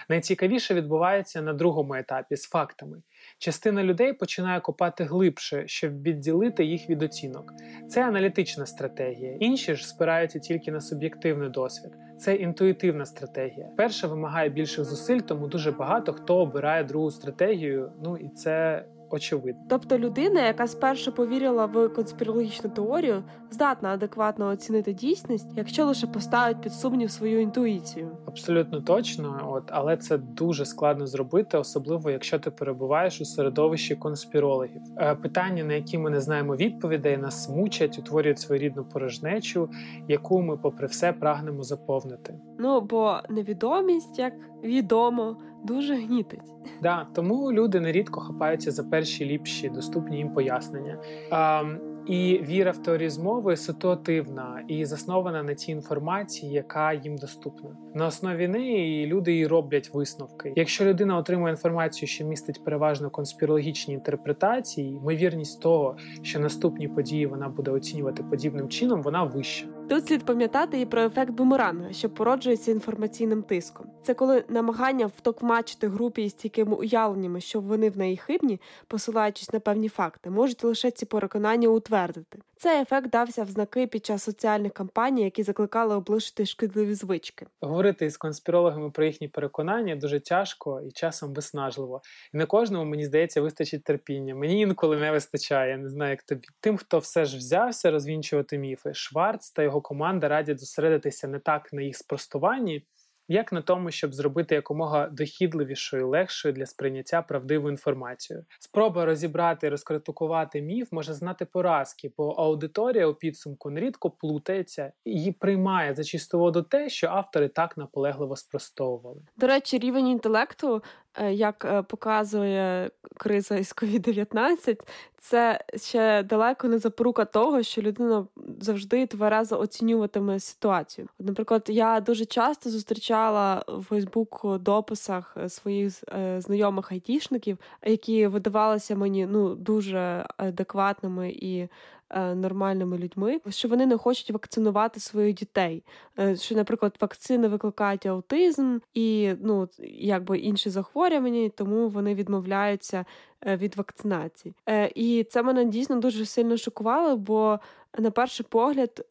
Найцікавіше 0.09 0.75
відбувається 0.75 1.43
на 1.43 1.53
другому 1.53 1.95
етапі 1.95 2.37
з 2.37 2.49
фактами. 2.49 3.03
Частина 3.39 3.85
людей 3.85 4.13
починає 4.13 4.61
копати 4.61 5.05
глибше, 5.05 5.65
щоб 5.67 6.03
відділити 6.03 6.65
їх 6.65 6.91
від 6.91 7.03
оцінок. 7.03 7.53
Це 7.89 8.05
аналітична 8.05 8.67
стратегія. 8.67 9.37
Інші 9.41 9.75
ж 9.75 9.89
спираються 9.89 10.39
тільки 10.39 10.73
на 10.73 10.81
суб'єктивний 10.81 11.51
досвід. 11.51 11.93
Це 12.19 12.35
інтуїтивна 12.35 13.07
стратегія. 13.07 13.69
Перша 13.77 14.07
вимагає 14.07 14.49
більших 14.49 14.85
зусиль, 14.85 15.21
тому 15.21 15.47
дуже 15.47 15.73
багато 15.73 16.13
хто 16.13 16.37
обирає 16.37 16.85
другу 16.85 17.11
стратегію. 17.11 17.93
Ну 18.05 18.17
і 18.17 18.29
це 18.29 18.85
очевидно. 19.13 19.63
Тобто 19.69 19.99
людина, 19.99 20.47
яка 20.47 20.67
спершу 20.67 21.13
повірила 21.13 21.67
в 21.67 21.89
конспірологічну 21.89 22.71
теорію, 22.71 23.23
здатна 23.51 23.89
адекватно 23.89 24.47
оцінити 24.47 24.93
дійсність, 24.93 25.49
якщо 25.57 25.87
лише 25.87 26.07
поставить 26.07 26.61
під 26.61 26.73
сумнів 26.73 27.11
свою 27.11 27.41
інтуїцію. 27.41 28.17
Абсолютно 28.27 28.81
точно, 28.81 29.49
от 29.53 29.65
але 29.67 29.97
це 29.97 30.19
дуже 30.19 30.65
складно 30.65 31.07
зробити, 31.07 31.59
особливо 31.59 32.11
якщо 32.11 32.39
ти 32.39 32.51
перебуваєш 32.51 33.21
у 33.21 33.25
середовищі 33.25 33.95
конспірологів. 33.95 34.83
Е, 34.99 35.15
питання, 35.15 35.65
на 35.65 35.75
які 35.75 35.99
ми 35.99 36.11
не 36.11 36.21
знаємо 36.21 36.57
відповідей, 36.57 37.17
нас 37.17 37.49
мучать, 37.49 37.99
утворюють 37.99 38.39
своєрідну 38.39 38.85
порожнечу, 38.85 39.71
яку 40.09 40.43
ми, 40.43 40.57
попри 40.57 40.87
все, 40.87 41.13
прагнемо 41.13 41.63
заповнити. 41.63 42.35
Ну 42.59 42.81
бо 42.81 43.17
невідомість, 43.29 44.19
як 44.19 44.33
відомо, 44.63 45.37
дуже 45.65 45.95
гнітить. 45.95 46.53
Да, 46.83 47.07
тому 47.15 47.53
люди 47.53 47.81
нерідко 47.81 48.21
хапаються 48.21 48.71
за 48.71 48.85
перші 48.85 49.25
ліпші 49.25 49.69
доступні 49.69 50.17
їм 50.17 50.35
пояснення. 50.35 50.99
А, 51.31 51.65
і 52.07 52.41
віра 52.49 52.71
в 52.71 52.79
теорії 52.79 53.11
змови 53.11 53.57
ситуативна 53.57 54.65
і 54.69 54.85
заснована 54.85 55.43
на 55.43 55.55
цій 55.55 55.73
інформації, 55.73 56.53
яка 56.53 56.93
їм 56.93 57.17
доступна. 57.17 57.71
На 57.95 58.07
основі 58.07 58.49
неї 58.49 59.07
люди 59.07 59.39
і 59.39 59.47
роблять 59.47 59.91
висновки. 59.95 60.53
Якщо 60.57 60.85
людина 60.85 61.17
отримує 61.17 61.53
інформацію, 61.53 62.09
що 62.09 62.25
містить 62.25 62.65
переважно 62.65 63.11
конспірологічні 63.11 63.95
інтерпретації, 63.95 64.89
ймовірність 64.89 65.63
того, 65.63 65.97
що 66.23 66.41
наступні 66.41 66.89
події 66.89 67.27
вона 67.27 67.49
буде 67.49 67.71
оцінювати 67.71 68.23
подібним 68.23 68.69
чином, 68.69 69.03
вона 69.03 69.25
вища. 69.25 69.67
Тут 69.89 70.09
слід 70.09 70.25
пам'ятати 70.25 70.81
і 70.81 70.87
про 70.87 71.03
ефект 71.03 71.31
бумеранга, 71.31 71.93
що 71.93 72.11
породжується 72.11 72.71
інформаційним 72.71 73.43
тиском. 73.43 73.87
Це 74.03 74.15
коли 74.15 74.45
намагання 74.49 75.07
втокмачити 75.07 75.89
групі 75.89 76.23
із 76.23 76.33
стійкими 76.33 76.77
уявленнями, 76.77 77.41
що 77.41 77.61
вони 77.61 77.91
в 77.91 77.99
неї 77.99 78.17
хибні, 78.17 78.61
посилаючись 78.87 79.53
на 79.53 79.61
певні 79.61 79.89
факти, 79.89 80.31
можуть 80.31 80.65
лише 80.65 80.91
ці 80.91 81.07
переконання 81.07 81.69
утвердити. 81.69 82.39
Цей 82.63 82.81
ефект 82.81 83.11
дався 83.11 83.43
в 83.43 83.49
знаки 83.49 83.87
під 83.87 84.07
час 84.07 84.23
соціальних 84.23 84.73
кампаній, 84.73 85.25
які 85.25 85.43
закликали 85.43 85.95
облишити 85.95 86.47
шкідливі 86.47 86.95
звички. 86.95 87.47
Говорити 87.61 88.11
з 88.11 88.17
конспірологами 88.17 88.91
про 88.91 89.05
їхні 89.05 89.29
переконання 89.29 89.97
дуже 89.97 90.21
тяжко 90.21 90.83
і 90.89 90.91
часом 90.91 91.35
виснажливо. 91.35 92.01
І 92.35 92.37
не 92.37 92.47
кожному 92.47 92.85
мені 92.85 93.05
здається 93.05 93.41
вистачить 93.41 93.85
терпіння. 93.85 94.35
Мені 94.35 94.61
інколи 94.61 94.97
не 94.97 95.13
вистачає. 95.13 95.79
Не 95.79 95.89
знаю, 95.89 96.11
як 96.11 96.23
тобі. 96.23 96.47
Тим, 96.61 96.77
хто 96.77 96.99
все 96.99 97.25
ж 97.25 97.37
взявся 97.37 97.91
розвінчувати 97.91 98.59
міфи, 98.59 98.95
Шварц 98.95 99.51
та 99.51 99.63
його 99.63 99.81
команда 99.81 100.29
радять 100.29 100.61
зосередитися 100.61 101.29
не 101.29 101.39
так 101.39 101.73
на 101.73 101.83
їх 101.83 101.97
спростуванні, 101.97 102.87
як 103.29 103.53
на 103.53 103.63
тому, 103.63 103.91
щоб 103.91 104.15
зробити 104.15 104.55
якомога 104.55 105.09
дохідливішою, 105.09 106.09
легшою 106.09 106.55
для 106.55 106.67
сприйняття 106.67 107.23
правдиву 107.23 107.71
інформацію. 107.71 108.45
Спроба 108.59 109.05
розібрати 109.05 109.69
розкритикувати 109.69 110.63
міф 110.63 110.93
може 110.93 111.15
знати 111.15 111.45
поразки, 111.45 112.13
бо 112.17 112.31
аудиторія 112.31 113.07
у 113.07 113.15
підсумку 113.15 113.71
нерідко 113.71 114.11
плутається 114.11 114.93
і 115.05 115.33
приймає 115.33 115.95
за 115.95 116.05
чисту 116.05 116.39
воду 116.39 116.63
те, 116.63 116.89
що 116.89 117.07
автори 117.07 117.49
так 117.49 117.77
наполегливо 117.77 118.37
спростовували. 118.37 119.21
До 119.37 119.47
речі, 119.47 119.79
рівень 119.79 120.09
інтелекту 120.09 120.83
Е, 121.19 121.33
як 121.33 121.65
е, 121.65 121.83
показує 121.83 122.91
криза 123.17 123.57
із 123.57 123.73
COVID-19, 123.73 124.81
це 125.25 125.61
ще 125.77 126.23
далеко 126.23 126.69
не 126.69 126.79
запорука 126.79 127.25
того, 127.25 127.63
що 127.63 127.83
людина 127.83 128.27
завжди 128.61 129.07
тверезо 129.07 129.59
оцінюватиме 129.59 130.41
ситуацію. 130.41 131.09
Наприклад, 131.19 131.65
я 131.69 132.01
дуже 132.01 132.25
часто 132.25 132.71
зустрічала 132.71 133.65
в 133.69 133.83
Фейсбук 133.83 134.59
дописах 134.59 135.37
е, 135.37 135.49
своїх 135.49 135.93
знайомих 136.39 136.93
айтішників, 136.93 137.59
які 137.83 138.27
видавалися 138.27 138.97
мені 138.97 139.27
ну 139.27 139.55
дуже 139.55 140.27
адекватними 140.37 141.31
і 141.31 141.69
Е, 142.02 142.02
нормальними 142.35 142.99
людьми, 142.99 143.41
що 143.49 143.69
вони 143.69 143.87
не 143.87 143.97
хочуть 143.97 144.31
вакцинувати 144.31 145.01
своїх 145.01 145.35
дітей. 145.35 145.83
Е, 146.19 146.37
що, 146.37 146.55
наприклад, 146.55 146.97
вакцини 147.01 147.49
викликають 147.49 148.07
аутизм 148.07 148.79
і 148.95 149.33
ну 149.41 149.69
якби 149.99 150.39
інші 150.39 150.71
захворювання, 150.71 151.49
тому 151.49 151.89
вони 151.89 152.15
відмовляються 152.15 153.05
е, 153.47 153.57
від 153.57 153.77
вакцинації. 153.77 154.55
І 154.95 155.27
це 155.31 155.43
мене 155.43 155.65
дійсно 155.65 155.97
дуже 155.97 156.27
сильно 156.27 156.57
шокувало, 156.57 157.17
бо. 157.17 157.61
На 157.99 158.11
перший 158.11 158.47
погляд, 158.49 159.07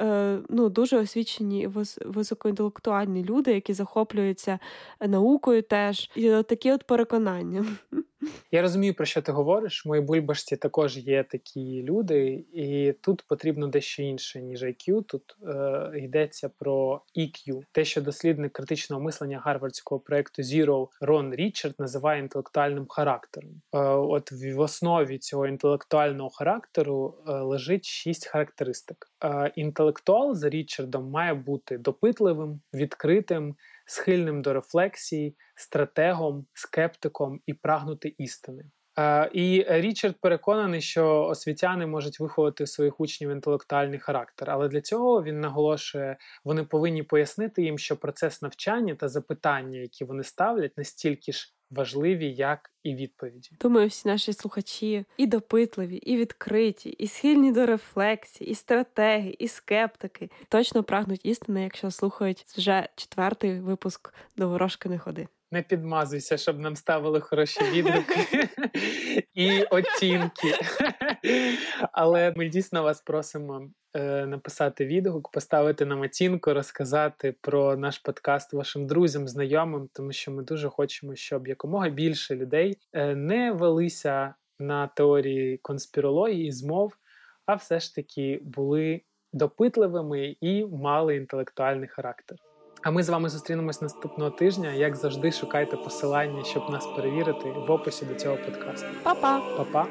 ну 0.50 0.70
дуже 0.70 0.98
освічені 0.98 1.70
високоінтелектуальні 2.06 3.24
люди, 3.24 3.54
які 3.54 3.74
захоплюються 3.74 4.60
наукою, 5.08 5.62
теж 5.62 6.12
і 6.16 6.30
такі 6.30 6.72
от 6.72 6.84
переконання. 6.84 7.66
Я 8.52 8.62
розумію, 8.62 8.94
про 8.94 9.06
що 9.06 9.22
ти 9.22 9.32
говориш. 9.32 9.86
В 9.86 9.88
моїй 9.88 10.02
бульбашці 10.02 10.58
також 10.58 10.98
є 10.98 11.24
такі 11.24 11.84
люди, 11.84 12.46
і 12.54 12.94
тут 13.02 13.24
потрібно 13.28 13.68
дещо 13.68 14.04
інше, 14.04 14.42
ніж 14.42 14.64
IQ. 14.64 15.04
Тут 15.04 15.36
е, 15.48 15.92
йдеться 16.00 16.50
про 16.50 17.02
EQ. 17.18 17.62
те, 17.72 17.86
що 17.86 18.02
дослідник 18.02 18.54
критичного 18.54 19.04
мислення 19.04 19.40
гарвардського 19.40 20.00
проекту 20.00 20.42
Zero 20.42 20.88
Рон 21.02 21.34
Річард 21.36 21.76
називає 21.80 22.20
інтелектуальним 22.20 22.86
характером. 22.90 23.52
Е, 23.74 23.80
от 23.84 24.32
в 24.32 24.60
основі 24.60 25.18
цього 25.18 25.48
інтелектуального 25.48 26.30
характеру 26.30 27.18
е, 27.28 27.32
лежить 27.32 27.86
шість 27.86 28.28
характеристик. 28.28 29.08
Е, 29.24 29.52
інтелектуал 29.56 30.36
за 30.36 30.50
Річардом 30.50 31.10
має 31.10 31.34
бути 31.34 31.78
допитливим, 31.78 32.62
відкритим 32.74 33.56
схильним 33.86 34.42
до 34.42 34.54
рефлексії, 34.54 35.36
стратегом, 35.62 36.46
скептиком 36.54 37.42
і 37.46 37.54
прагнути 37.54 38.16
істини. 38.18 38.64
Е, 39.00 39.30
і 39.34 39.66
Річард 39.70 40.16
переконаний, 40.22 40.82
що 40.82 41.24
освітяни 41.24 41.86
можуть 41.86 42.20
виховати 42.20 42.68
своїх 42.68 43.00
учнів 43.00 43.30
інтелектуальний 43.30 44.00
характер, 44.00 44.50
але 44.52 44.68
для 44.68 44.82
цього 44.82 45.24
він 45.24 45.40
наголошує, 45.40 46.18
вони 46.44 46.64
повинні 46.64 47.04
пояснити 47.04 47.64
їм, 47.64 47.78
що 47.78 47.98
процес 47.98 48.42
навчання 48.42 48.96
та 48.96 49.08
запитання, 49.08 49.80
які 49.80 50.06
вони 50.06 50.24
ставлять, 50.24 50.78
настільки 50.78 51.32
ж 51.32 51.54
важливі, 51.72 52.34
як 52.34 52.72
і 52.84 52.96
відповіді. 52.96 53.50
Думаю, 53.62 53.88
всі 53.88 54.08
наші 54.08 54.34
слухачі 54.34 55.06
і 55.18 55.28
допитливі, 55.28 55.96
і 55.96 56.18
відкриті, 56.18 56.96
і 56.98 57.08
схильні 57.08 57.52
до 57.52 57.66
рефлексії, 57.66 58.50
і 58.50 58.56
стратеги, 58.56 59.36
і 59.40 59.48
скептики 59.48 60.30
точно 60.50 60.84
прагнуть 60.84 61.26
істини, 61.26 61.64
якщо 61.64 61.92
слухають 61.92 62.46
вже 62.58 62.90
четвертий 62.96 63.60
випуск 63.60 64.14
до 64.38 64.50
ворожки 64.50 64.90
не 64.90 65.00
ходи. 65.00 65.28
Не 65.52 65.62
підмазуйся, 65.62 66.38
щоб 66.38 66.60
нам 66.60 66.76
ставили 66.76 67.20
хороші 67.20 67.60
відгуки 67.72 68.50
і 69.34 69.64
оцінки. 69.64 70.56
Але 71.92 72.34
ми 72.36 72.50
дійсно 72.50 72.84
вас 72.84 73.02
просимо 73.02 73.70
Е, 73.94 74.26
написати 74.26 74.86
відгук, 74.86 75.32
поставити 75.32 75.86
нам 75.86 76.02
оцінку, 76.02 76.54
розказати 76.54 77.36
про 77.42 77.78
наш 77.78 78.00
подкаст 78.00 78.54
вашим 78.54 78.88
друзям, 78.88 79.28
знайомим, 79.28 79.90
тому 79.94 80.12
що 80.12 80.32
ми 80.32 80.44
дуже 80.44 80.70
хочемо, 80.70 81.16
щоб 81.16 81.48
якомога 81.48 81.90
більше 81.90 82.36
людей 82.36 82.78
е, 82.94 83.16
не 83.16 83.52
велися 83.52 84.36
на 84.60 84.88
теорії 84.88 85.58
конспірології, 85.58 86.52
змов, 86.52 86.98
а 87.46 87.56
все 87.56 87.80
ж 87.80 87.96
таки 87.96 88.40
були 88.44 89.02
допитливими 89.34 90.36
і 90.42 90.66
мали 90.66 91.16
інтелектуальний 91.16 91.88
характер. 91.88 92.38
А 92.84 92.92
ми 92.92 93.04
з 93.04 93.10
вами 93.10 93.30
зустрінемось 93.30 93.82
наступного 93.82 94.32
тижня. 94.32 94.72
Як 94.72 94.96
завжди, 94.96 95.32
шукайте 95.32 95.78
посилання, 95.78 96.44
щоб 96.44 96.70
нас 96.70 96.88
перевірити 96.96 97.52
в 97.68 97.72
описі 97.72 98.06
до 98.06 98.16
цього 98.16 98.38
подкасту. 98.46 98.88
Па-па! 99.04 99.42
Па-па! 99.58 99.88